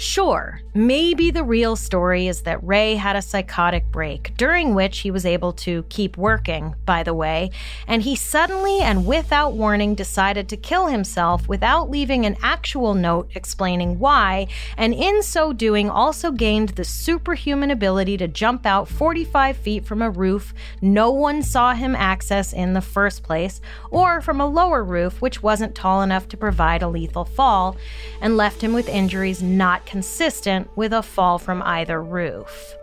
Sure, 0.00 0.62
maybe 0.72 1.30
the 1.30 1.44
real 1.44 1.76
story 1.76 2.26
is 2.26 2.40
that 2.40 2.64
Rey 2.64 2.94
had 2.94 3.16
a 3.16 3.22
psychotic 3.22 3.92
break, 3.92 4.34
during 4.38 4.74
which 4.74 5.00
he 5.00 5.10
was 5.10 5.26
able 5.26 5.52
to 5.52 5.82
keep 5.90 6.16
working, 6.16 6.74
by 6.86 7.02
the 7.02 7.12
way, 7.12 7.50
and 7.86 8.00
he 8.00 8.16
suddenly 8.16 8.80
and 8.80 9.04
without 9.04 9.52
warning 9.52 9.94
decided 9.94 10.48
to 10.48 10.56
kill 10.56 10.86
himself 10.86 11.46
without 11.48 11.90
leaving 11.90 12.24
an 12.24 12.38
actual 12.40 12.94
note 12.94 13.28
explaining 13.34 13.98
why, 13.98 14.46
and 14.78 14.94
in 14.94 15.22
so 15.22 15.52
doing 15.52 15.90
also 15.90 16.30
gained 16.30 16.70
the 16.70 16.84
superhuman 16.84 17.70
ability 17.70 18.16
to 18.16 18.26
jump 18.26 18.64
out 18.64 18.88
45 18.88 19.54
feet 19.58 19.84
from 19.84 20.00
a 20.00 20.08
roof 20.08 20.54
no 20.80 21.10
one 21.10 21.42
saw 21.42 21.74
him 21.74 21.94
access 21.94 22.54
in 22.54 22.72
the 22.72 22.80
first 22.80 23.22
place, 23.22 23.60
or 23.90 24.22
from 24.22 24.40
a 24.40 24.46
lower 24.46 24.82
roof 24.82 25.20
which 25.20 25.42
wasn't 25.42 25.74
tall 25.74 26.00
enough 26.00 26.26
to 26.28 26.38
provide 26.38 26.80
a 26.80 26.88
lethal 26.88 27.26
fall, 27.26 27.76
and 28.22 28.38
left 28.38 28.62
him 28.62 28.72
with 28.72 28.88
injuries 28.88 29.42
not 29.42 29.84
consistent 29.90 30.70
with 30.76 30.92
a 30.92 31.02
fall 31.02 31.36
from 31.36 31.60
either 31.62 32.00
roof. 32.00 32.76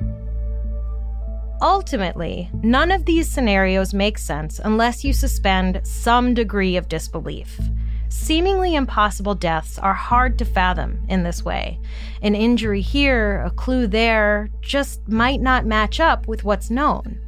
Ultimately, 1.62 2.50
none 2.62 2.92
of 2.92 3.06
these 3.06 3.30
scenarios 3.30 3.94
make 3.94 4.18
sense 4.18 4.60
unless 4.60 5.06
you 5.06 5.14
suspend 5.14 5.80
some 5.84 6.34
degree 6.34 6.76
of 6.76 6.90
disbelief. 6.90 7.62
Seemingly 8.10 8.76
impossible 8.76 9.36
deaths 9.36 9.80
are 9.80 9.94
hard 9.94 10.38
to 10.40 10.44
fathom 10.46 11.00
in 11.08 11.24
this 11.24 11.46
way. 11.46 11.80
An 12.22 12.36
injury 12.36 12.82
here, 12.82 13.42
a 13.42 13.52
clue 13.52 13.88
there, 13.88 14.50
just 14.60 15.08
might 15.08 15.40
not 15.40 15.66
match 15.66 16.02
up 16.02 16.28
with 16.28 16.44
what's 16.44 16.70
known. 16.70 17.22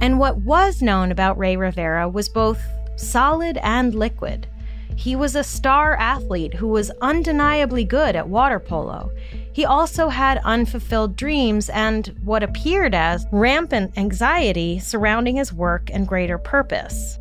And 0.00 0.18
what 0.18 0.42
was 0.42 0.82
known 0.82 1.10
about 1.10 1.38
Rey 1.38 1.56
Rivera 1.56 2.10
was 2.10 2.28
both 2.28 2.62
solid 2.96 3.56
and 3.62 3.94
liquid. 3.94 4.48
He 4.96 5.16
was 5.16 5.34
a 5.34 5.44
star 5.44 5.96
athlete 5.96 6.54
who 6.54 6.68
was 6.68 6.90
undeniably 7.00 7.84
good 7.84 8.16
at 8.16 8.28
water 8.28 8.58
polo. 8.58 9.10
He 9.52 9.64
also 9.64 10.08
had 10.08 10.40
unfulfilled 10.44 11.16
dreams 11.16 11.68
and 11.68 12.08
what 12.24 12.42
appeared 12.42 12.94
as 12.94 13.26
rampant 13.30 13.96
anxiety 13.96 14.78
surrounding 14.78 15.36
his 15.36 15.52
work 15.52 15.90
and 15.92 16.08
greater 16.08 16.38
purpose. 16.38 17.18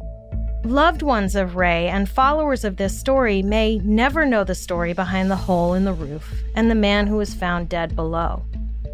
Loved 0.63 1.01
ones 1.01 1.35
of 1.35 1.57
Rey 1.57 1.89
and 1.89 2.07
followers 2.07 2.63
of 2.63 2.77
this 2.77 2.97
story 2.97 3.41
may 3.41 3.79
never 3.79 4.25
know 4.25 4.43
the 4.45 4.55
story 4.55 4.93
behind 4.93 5.29
the 5.29 5.35
hole 5.35 5.73
in 5.73 5.83
the 5.83 5.93
roof 5.93 6.33
and 6.55 6.71
the 6.71 6.75
man 6.75 7.05
who 7.05 7.17
was 7.17 7.33
found 7.33 7.67
dead 7.67 7.95
below. 7.95 8.45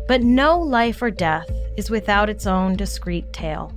But 0.07 0.23
no 0.23 0.59
life 0.59 1.01
or 1.01 1.11
death 1.11 1.47
is 1.77 1.91
without 1.91 2.29
its 2.29 2.47
own 2.47 2.75
discreet 2.75 3.31
tale. 3.31 3.71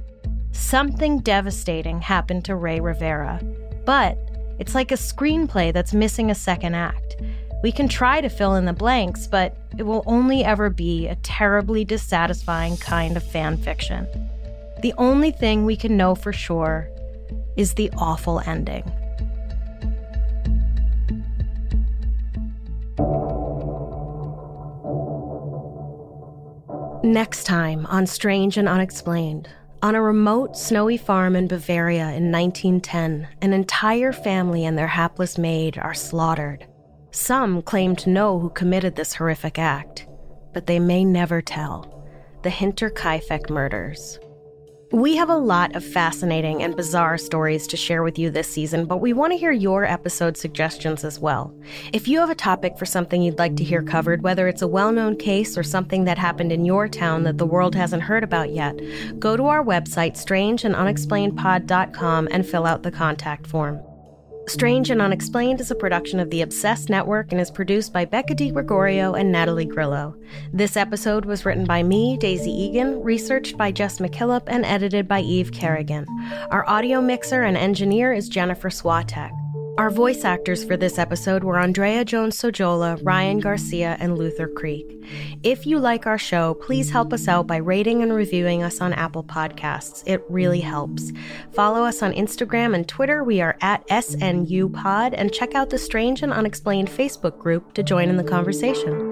Something 0.53 1.19
devastating 1.19 2.01
happened 2.01 2.47
to 2.47 2.57
Rey 2.57 2.81
Rivera, 2.81 3.41
but 3.85 4.17
it's 4.59 4.75
like 4.75 4.93
a 4.93 4.97
screenplay 4.97 5.73
that's 5.73 5.93
missing 5.93 6.31
a 6.31 6.35
second 6.35 6.75
act. 6.75 7.17
We 7.63 7.73
can 7.73 7.89
try 7.89 8.21
to 8.21 8.29
fill 8.29 8.55
in 8.57 8.65
the 8.65 8.73
blanks, 8.73 9.27
but 9.27 9.57
it 9.79 9.85
will 9.85 10.03
only 10.07 10.45
ever 10.45 10.69
be 10.69 11.07
a 11.07 11.17
terribly 11.17 11.85
dissatisfying 11.85 12.77
kind 12.77 13.17
of 13.17 13.23
fan 13.23 13.57
fiction. 13.57 14.07
The 14.83 14.95
only 14.99 15.31
thing 15.31 15.65
we 15.65 15.77
can 15.77 15.97
know 15.97 16.15
for 16.15 16.33
sure 16.33 16.89
is 17.57 17.75
the 17.75 17.91
awful 17.97 18.41
ending. 18.41 18.85
Next 27.05 27.45
time 27.45 27.87
on 27.87 28.07
Strange 28.07 28.57
and 28.57 28.69
Unexplained. 28.69 29.49
On 29.83 29.97
a 29.97 30.03
remote, 30.03 30.57
snowy 30.57 30.97
farm 30.97 31.35
in 31.35 31.49
Bavaria 31.49 32.13
in 32.13 32.31
1910, 32.31 33.27
an 33.43 33.53
entire 33.53 34.13
family 34.13 34.65
and 34.65 34.79
their 34.79 34.87
hapless 34.87 35.37
maid 35.37 35.77
are 35.77 35.93
slaughtered. 35.93 36.69
Some 37.11 37.63
claim 37.63 37.97
to 37.97 38.11
know 38.11 38.39
who 38.39 38.49
committed 38.51 38.95
this 38.95 39.15
horrific 39.15 39.59
act. 39.59 40.07
but 40.55 40.67
they 40.67 40.79
may 40.79 41.03
never 41.03 41.41
tell 41.41 42.05
the 42.43 42.51
Hinterkaifeck 42.51 43.49
murders. 43.49 44.19
We 44.93 45.17
have 45.17 45.31
a 45.31 45.37
lot 45.37 45.75
of 45.75 45.83
fascinating 45.83 46.63
and 46.63 46.77
bizarre 46.77 47.17
stories 47.17 47.67
to 47.69 47.79
share 47.79 48.03
with 48.03 48.19
you 48.19 48.29
this 48.29 48.47
season, 48.47 48.85
but 48.85 48.99
we 48.99 49.15
want 49.15 49.33
to 49.33 49.39
hear 49.39 49.51
your 49.51 49.87
episode 49.87 50.37
suggestions 50.37 51.03
as 51.03 51.19
well. 51.19 51.55
If 51.95 52.07
you 52.07 52.21
have 52.21 52.29
a 52.29 52.35
topic 52.35 52.77
for 52.77 52.85
something 52.85 53.23
you'd 53.23 53.39
like 53.39 53.57
to 53.57 53.65
hear 53.65 53.83
covered, 53.83 54.21
whether 54.21 54.49
it's 54.49 54.61
a 54.61 54.69
well 54.69 54.93
known 54.93 55.17
case 55.17 55.57
or 55.57 55.63
something 55.63 56.05
that 56.05 56.19
happened 56.19 56.53
in 56.53 56.67
your 56.67 56.89
town 56.89 57.23
that 57.23 57.39
the 57.39 57.47
world 57.47 57.75
hasn't 57.75 58.03
heard 58.03 58.23
about 58.23 58.51
yet, 58.51 58.79
go 59.19 59.35
to 59.35 59.47
our 59.47 59.65
website, 59.65 60.13
strangeandunexplainedpod.com, 60.13 62.29
and 62.31 62.47
fill 62.47 62.67
out 62.67 62.83
the 62.83 62.91
contact 62.91 63.47
form. 63.47 63.81
Strange 64.49 64.91
and 64.91 65.01
Unexplained 65.01 65.61
is 65.61 65.71
a 65.71 65.75
production 65.75 66.19
of 66.19 66.29
the 66.31 66.43
Obsessed 66.43 66.89
Network 66.89 67.33
and 67.33 67.41
is 67.41 67.51
produced 67.51 67.93
by 67.93 68.05
Becca 68.05 68.35
Gregorio 68.35 69.15
and 69.15 69.31
Natalie 69.31 69.65
Grillo. 69.65 70.17
This 70.53 70.77
episode 70.77 71.25
was 71.25 71.47
written 71.47 71.65
by 71.65 71.83
me, 71.83 72.17
Daisy 72.17 72.51
Egan, 72.51 73.03
researched 73.03 73.57
by 73.57 73.71
Jess 73.71 73.99
McKillop, 73.99 74.43
and 74.49 74.65
edited 74.65 75.07
by 75.07 75.21
Eve 75.21 75.53
Kerrigan. 75.53 76.07
Our 76.51 76.69
audio 76.69 77.01
mixer 77.01 77.45
and 77.45 77.57
engineer 77.57 78.13
is 78.13 78.29
Jennifer 78.29 78.69
Swatek. 78.69 79.33
Our 79.79 79.89
voice 79.89 80.23
actors 80.23 80.63
for 80.63 80.77
this 80.77 80.99
episode 80.99 81.43
were 81.45 81.59
Andrea 81.59 82.05
Jones 82.05 82.37
Sojola, 82.37 83.01
Ryan 83.03 83.41
Garcia, 83.41 83.97
and 84.01 84.19
Luther 84.19 84.47
Creek. 84.47 85.03
If 85.43 85.65
you 85.65 85.79
like 85.79 86.07
our 86.07 86.19
show, 86.19 86.53
please 86.55 86.91
help 86.91 87.11
us 87.11 87.27
out 87.27 87.47
by 87.47 87.57
rating 87.57 88.03
and 88.03 88.13
reviewing 88.13 88.63
us 88.63 88.83
on 88.83 88.93
Apple 88.93 89.25
Podcasts. 89.25 90.03
It 90.05 90.23
really 90.29 90.61
helps. 90.61 91.11
Follow 91.55 91.85
us 91.85 92.03
on 92.03 92.13
Instagram 92.13 92.75
and 92.75 92.87
Twitter. 92.87 93.25
We 93.25 93.41
are 93.41 93.57
at 93.63 93.87
SNU 93.89 94.75
Pod, 94.75 95.15
and 95.15 95.33
check 95.33 95.55
out 95.55 95.71
the 95.71 95.79
Strange 95.79 96.23
and 96.23 96.35
Unexplained 96.35 96.89
Facebook 96.91 97.39
group 97.39 97.73
to 97.73 97.83
join 97.83 98.11
in 98.11 98.19
the 98.19 98.25
conversation. 98.25 99.12